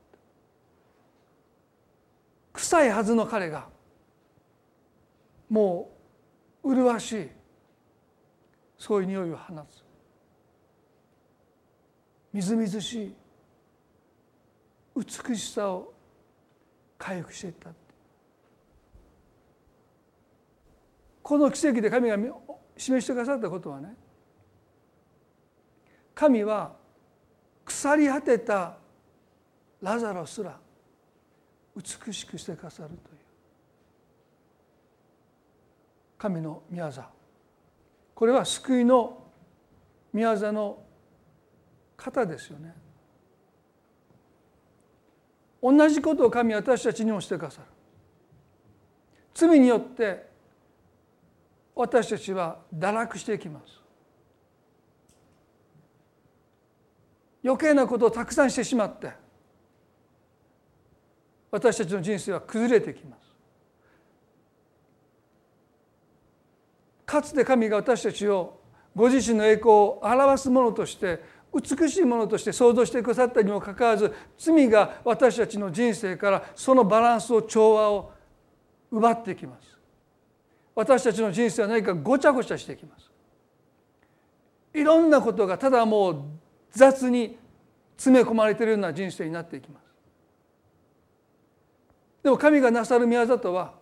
[2.54, 3.68] 臭いはずの彼が
[5.50, 5.92] も
[6.64, 7.28] う麗しい
[8.78, 9.84] そういう匂いを放つ。
[12.32, 13.16] みずみずしい
[14.98, 15.94] 美しさを
[16.98, 17.70] 回復していった
[21.22, 22.18] この奇跡で神が
[22.78, 23.94] 示してくださったことはね
[26.16, 26.74] 神は
[27.66, 28.78] 腐り果てた
[29.82, 30.58] ラザロすら
[31.76, 33.18] 美しくしてくださるという。
[36.18, 37.08] 神の宮座
[38.16, 39.24] これは救いの
[40.12, 40.80] 宮座の
[41.96, 42.74] 方ですよね。
[45.62, 47.68] 同じことを神は私たちにもしてくださる。
[49.34, 50.28] 罪によって
[51.76, 53.82] 私たちは堕落していきます。
[57.44, 59.12] 余計なことをたくさんしてしまって
[61.50, 63.28] 私たちの人生は崩れてきます。
[67.06, 68.60] かつて神が私たちを
[68.94, 71.24] ご自身の栄光を表すものとして
[71.54, 78.12] 美しいものとして想像してくださったにもかかわらず罪が私たちの人生からそのバランスを調和を
[78.92, 79.78] 奪っていきます。
[80.76, 83.12] 私たちの人生は何かごちゃごちゃしていきます。
[84.74, 86.22] いろんなことがただもう
[86.72, 87.38] 雑に
[87.96, 89.84] 詰め込まれているような人生になっていきます。
[92.24, 93.74] でも神がなさる宮里は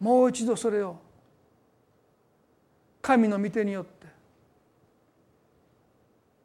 [0.00, 0.96] もう一度それを
[3.02, 3.93] 神の御手によって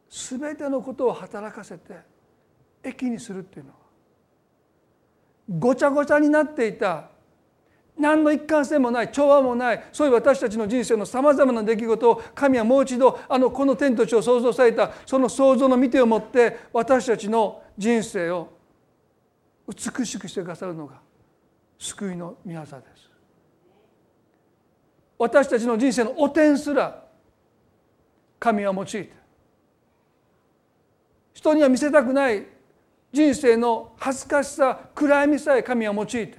[0.10, 1.96] 全てのことを働かせて
[2.84, 3.78] 益にするっていうのは
[5.58, 7.10] ごちゃごちゃになっていた
[7.98, 18.54] 何の一貫性もない調和もないそういう私たちの人生のさまざまな出来事を神はもう一度あのこの天と地を創造されたその創造の見てをもって私たちの人生を
[19.68, 21.02] 美しくしてくださるのが
[21.78, 23.10] 救いの御業です。
[25.18, 27.04] 私たちの人生の汚点すら
[28.40, 29.19] 神は用いて
[31.40, 32.46] 人には見せたくない
[33.14, 36.38] 人生の恥ずかしさ暗闇さえ神は用いて。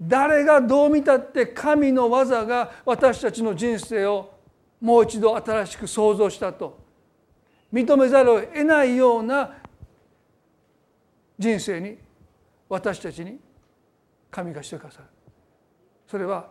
[0.00, 4.30] 誰がどう見たって神の技が私たちの人生を
[4.80, 6.78] もう一度新しく創造したと。
[7.72, 9.56] 認めざるを得ないような
[11.36, 11.98] 人生に
[12.68, 13.40] 私たちに
[14.30, 15.04] 神がしてくださる。
[16.06, 16.50] それは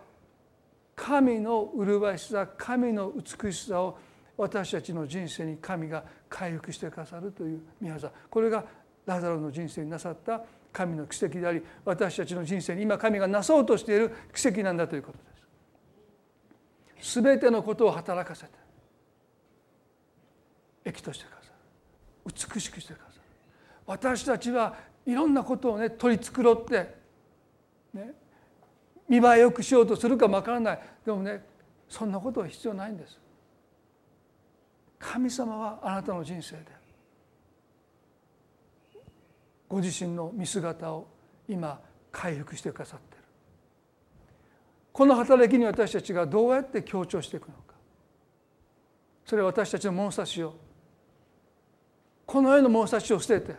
[0.98, 3.98] 神の麗しさ神の美しさを
[4.38, 6.04] 私たちの人生に神が
[6.34, 8.66] 回復してくださるという宮沢これが
[9.06, 10.42] ラザロの人生になさった
[10.72, 17.22] 神の奇跡であり私たちの人生に今神がなそうとしている奇跡なんだということです。
[17.22, 18.50] 全てのことを働かせて
[20.86, 21.50] 益としてくださ
[22.26, 22.34] る。
[22.56, 23.22] 美しくしてくださる。
[23.86, 26.96] 私たちはいろんなことをね取り繕って、
[27.94, 28.14] ね、
[29.08, 30.80] 見栄えよくしようとするかもわからない。
[31.06, 31.46] でもね
[31.88, 33.20] そんなことは必要ないんです。
[35.04, 36.64] 神様はあなたの人生で
[39.68, 41.08] ご自身の見姿を
[41.48, 43.24] 今回復してくださっている。
[44.94, 47.74] この働きに私たちがどうやって強調していくのか。
[49.26, 50.56] それは私たちの物差しを
[52.26, 53.56] この世の物差しを捨てて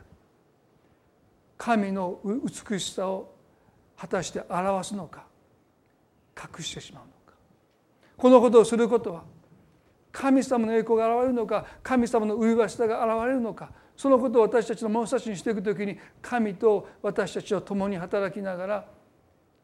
[1.58, 3.34] 神の美しさを
[3.98, 5.26] 果たして表すのか
[6.36, 7.36] 隠してしまうのか。
[8.16, 9.33] このことをすることは
[10.14, 18.84] 神様の栄光が現れるのか神様の麗しさが現れるのかそのことを私たちの物差しにしていくときに神と私たちは共に働きながら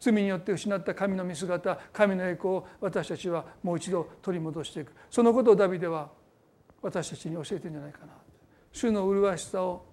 [0.00, 4.92] 罪によって失った神の見姿神の栄光を私たちはもう一度取り戻していく。
[5.08, 6.08] そのことをダビデは
[6.82, 8.06] 私たちに教えてるんじゃないかな。
[8.72, 9.84] 主の麗しさを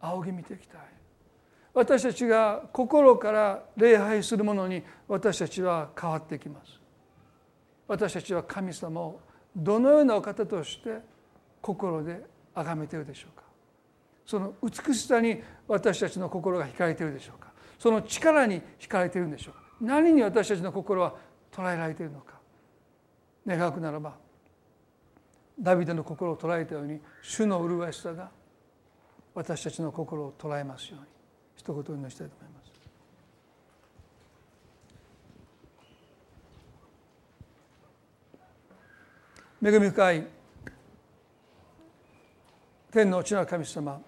[0.00, 0.80] 仰ぎ見ていきたい。
[1.72, 6.78] 私たちが心から礼拝するものに私たちは変わってきます。
[7.88, 9.20] 私たちは神様を
[9.56, 10.98] どのようなお方として
[11.62, 12.24] 心で
[12.54, 13.44] 崇めているでしょうか？
[14.26, 17.52] その美しさに私たちの心が惹かれているでしょうか？
[17.78, 19.60] その力に惹かれているんでしょうか？
[19.80, 21.14] 何に私たちの心は
[21.52, 22.34] 捉えられているのか？
[23.46, 24.14] 願うならば
[25.60, 28.30] ダビデの心を捉えたように主の麗しさが
[29.34, 31.06] 私たちの心を捉えますように
[31.56, 32.53] 一言お祈りしたいと思います。
[39.66, 40.26] 恵み深い
[42.92, 43.98] 天の地の神様。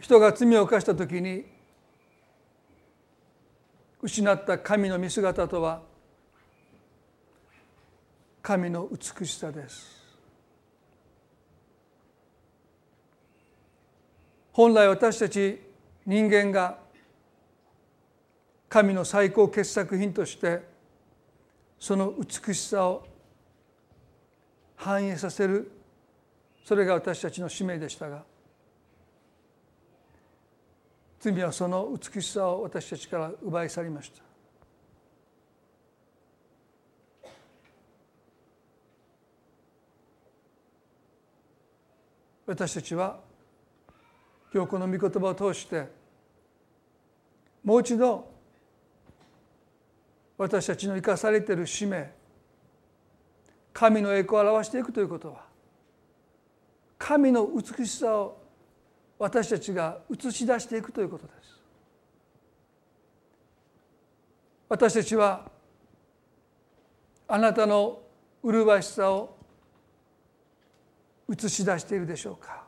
[0.00, 1.44] 人が罪を犯した時に
[4.02, 5.82] 失った神の見姿とは
[8.42, 10.04] 神の美しさです。
[14.52, 15.60] 本来私たち
[16.04, 16.84] 人間が
[18.68, 20.62] 神の最高傑作品として
[21.78, 23.06] その美しさを
[24.76, 25.70] 反映させる
[26.64, 28.24] それが私たちの使命でしたが
[31.20, 34.26] 罪はその美しさを私たちから奪い去りました。
[42.46, 43.18] 私たちは
[44.54, 45.88] 今日この御言葉を通して
[47.64, 48.35] もう一度
[50.38, 52.10] 私たちの生かされている使命
[53.72, 55.44] 神の栄光を表していくということは
[56.98, 58.42] 神の美しさを
[59.18, 61.60] 私たちが映し出していくということです。
[64.68, 65.50] 私たちは
[67.28, 68.00] あなたの
[68.42, 69.36] 麗しさを
[71.32, 72.65] 映し出しているでしょうか。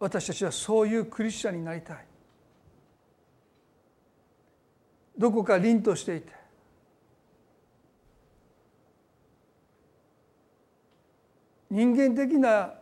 [0.00, 2.06] 私たちはそういうクリスチャンになりたい。
[5.16, 6.32] どこか凛としていて。
[11.70, 12.72] 人間的な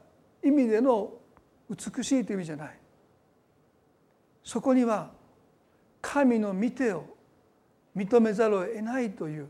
[0.43, 1.13] 意味での
[1.69, 2.79] 美しいという意味じゃない。
[4.45, 5.11] そこには
[6.01, 7.05] 神の見てを
[7.97, 9.49] 認めざるを得ないという。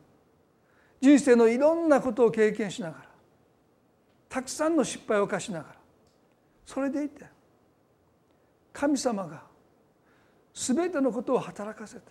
[1.03, 3.05] 人生のいろんなことを経験しながら。
[4.31, 5.75] たくさんの失敗を犯しながら。
[6.65, 7.38] それでいて。
[8.73, 9.43] 神様が
[10.55, 12.03] 全てのことを働かせて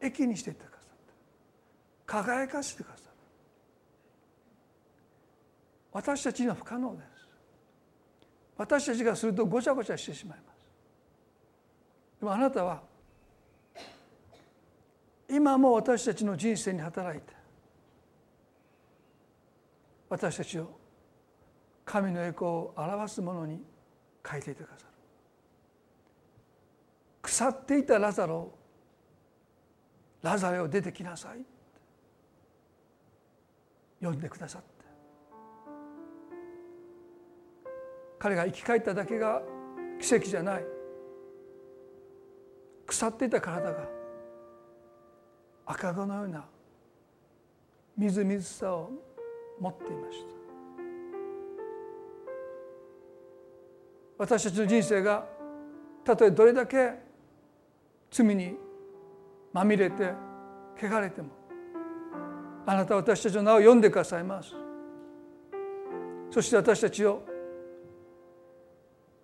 [0.00, 0.96] 益にしていってくださっ
[2.06, 3.08] た輝かせてくださった
[5.92, 7.06] 私たちには不可能です。
[8.56, 10.58] 私たちがするとごちゃごちゃしてしまいます。
[12.20, 12.82] でもあなたは
[15.30, 17.32] 今も私たちの人生に働いて
[20.08, 20.77] 私たちを
[21.88, 23.62] 神の栄光を表すものに
[24.22, 24.92] 変えていてくださる。
[27.22, 28.52] 腐っていたラザロ
[30.22, 31.38] ラザレを出てきなさい
[34.04, 34.68] 呼んでくださって。
[38.18, 39.40] 彼が生き返っただけが
[39.98, 40.64] 奇跡じゃない。
[42.86, 43.88] 腐っていた体が
[45.64, 46.44] 赤子のような
[47.96, 48.90] みずみずしさを
[49.58, 50.37] 持っていました。
[54.18, 55.24] 私たちの人生が
[56.04, 56.94] たとえどれだけ
[58.10, 58.56] 罪に
[59.52, 60.12] まみれて
[60.76, 61.28] 汚れても
[62.66, 64.54] あなたは私たちの名を読んでくださいます。
[66.30, 67.22] そして私たちを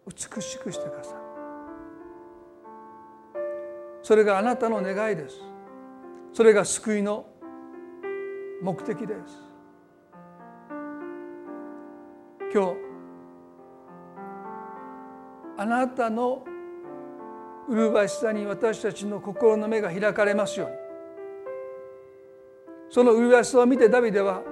[0.06, 1.18] 美しくしてください。
[4.02, 5.40] それがあなたの願いです。
[6.32, 7.26] それが救いの
[8.62, 9.38] 目的です。
[12.52, 12.83] 今日
[15.56, 16.44] あなたの
[17.68, 20.76] 麗しさに私たちの心の目が開かれますように。
[22.90, 24.42] その麗しさを見てダビデは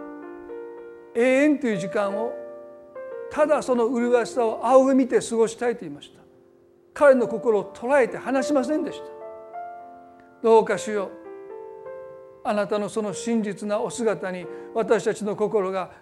[1.15, 2.33] 永遠という時間を
[3.31, 6.21] ただその麗しさを仰ぎ見て過ごしたいと言いました。
[6.95, 9.05] 彼の心を捉えて離しませんでした。
[10.43, 11.11] どうか主よう。
[12.45, 15.93] あなたのその真実なお姿に私たちの心が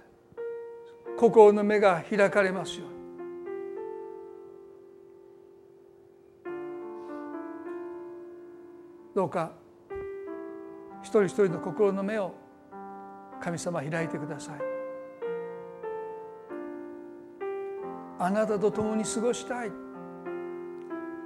[1.18, 2.99] 心の目が開かれますように。
[9.15, 9.53] どうか
[11.03, 12.35] 一人一人の心の目を
[13.41, 14.55] 神様開いてください。
[18.19, 19.73] あなたと共に過ごしたい。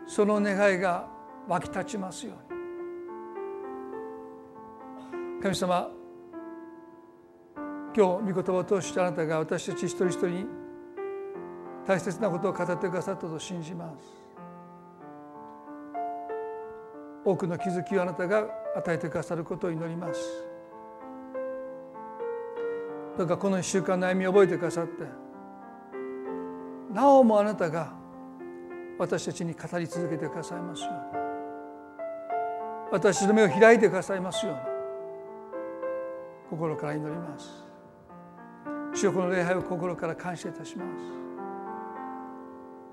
[0.07, 1.09] その願いが
[1.49, 2.43] 湧き立ちますように。
[5.43, 5.91] 神様
[7.95, 10.47] 今日御言葉を通してあなたが私たち一人一人に
[11.87, 14.24] 大切なことを語ってくださったと信じます。
[17.25, 18.47] 多くの気づきをあなたが
[18.77, 20.21] 与えてくださることを祈ります。
[23.17, 25.05] どうかこの1週間の歩みを覚えてくださって
[26.93, 27.93] なおもあなたが
[28.99, 31.25] 私たちに語り続けてくださいますように。
[32.93, 34.61] 私の目を開いてくださいますように。
[36.51, 37.65] 心から祈ります。
[38.95, 40.91] 主よこの礼拝を心から感謝いたします。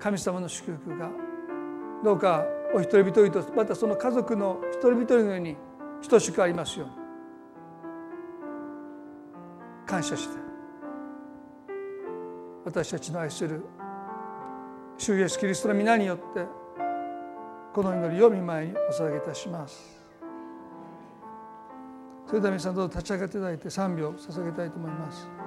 [0.00, 1.08] 神様の祝福が
[2.02, 2.44] どうか
[2.74, 5.56] お一人一人とまたその家族の一人一人のように
[6.08, 6.94] 等しくありますように。
[9.86, 10.38] 感謝して。
[12.64, 13.62] 私たちの愛する
[14.96, 16.46] 主イエスキリストの皆によって
[17.74, 20.00] この祈りを見舞いにお捧げいたします。
[22.26, 25.41] それでは皆さんどうぞ立ち上がっていただいて賛美を捧げたいと思います。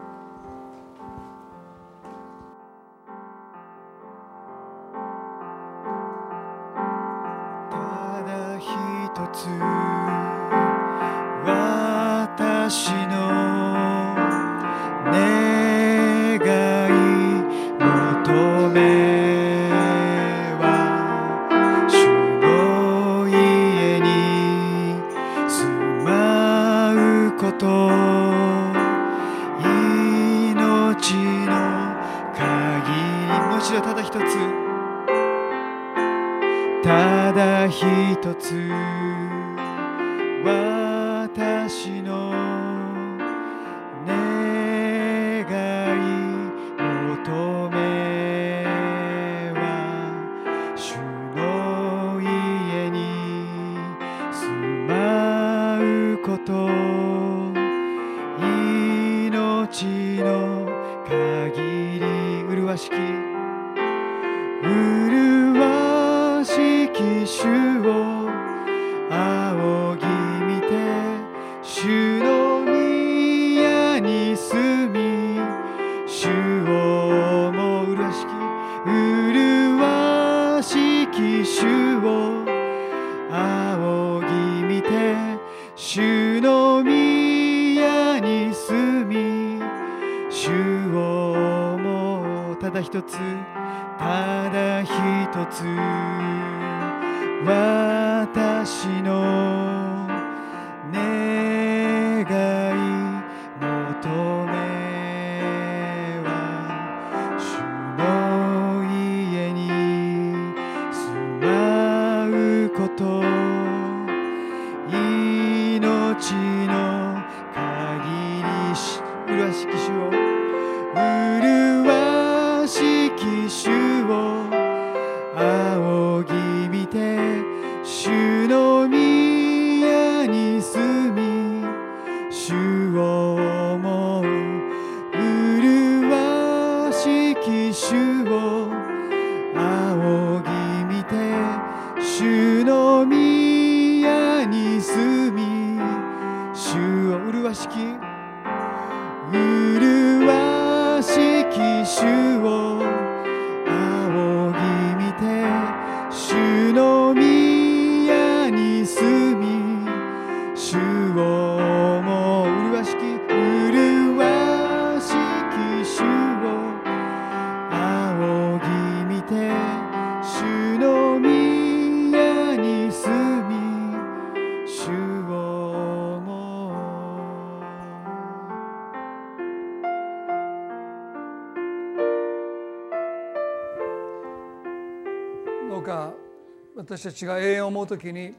[187.05, 188.33] 私たちが永遠を思う時に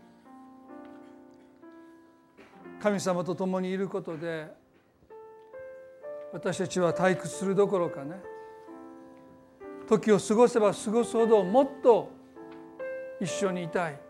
[2.83, 4.49] 神様と共にいることで
[6.33, 8.17] 私たちは退屈するどころかね
[9.89, 12.11] 時を過ごせば過ごすほどもっと
[13.21, 14.01] 一緒にいたい。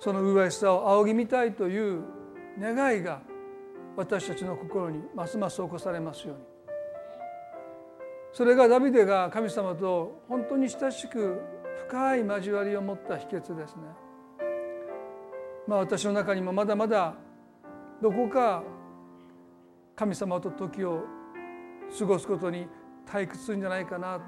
[0.00, 2.02] その麗しさを仰ぎ見たいという
[2.58, 3.20] 願いが
[3.98, 6.42] 私たちの心にますます起こされますように。
[8.32, 11.38] それがダビデが神様と本当に親しく
[11.88, 13.82] 深い交わりを持った秘訣ですね。
[15.66, 17.14] まあ私の中にもまだまだ
[18.00, 18.62] どこか
[19.94, 21.04] 神様と時を
[21.96, 22.66] 過ごすことに
[23.06, 24.20] 退屈するんじゃないかな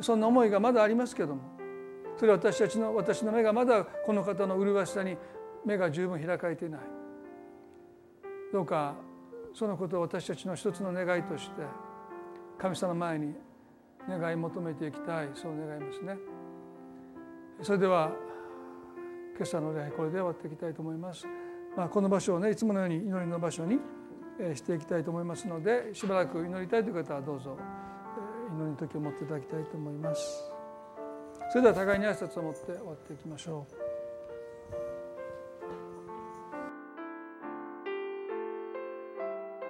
[0.00, 1.42] そんな思いがまだありますけども
[2.16, 5.16] それは私たちの私の目がまだこの方の麗しさに
[5.64, 6.80] 目が十分開かれていない
[8.52, 8.94] どうか
[9.54, 11.62] そのことを私たちの一つの願いとして
[12.58, 13.34] 神様の前に
[14.08, 16.39] 願い求めていきたいそう願いますね。
[17.62, 18.12] それでは
[19.36, 21.26] 今朝の礼拝これで終わっていきたいと思います。
[21.76, 23.78] まあ、この場所をねいつものように祈りの場所に
[24.54, 27.56] していきたいと思いますのでしばらく祈りたいという方はどうぞ
[28.52, 30.50] 祈りの時を持っていただきたいと思います。
[31.50, 33.89] それでは互いに挨拶を持って終わっていきましょう。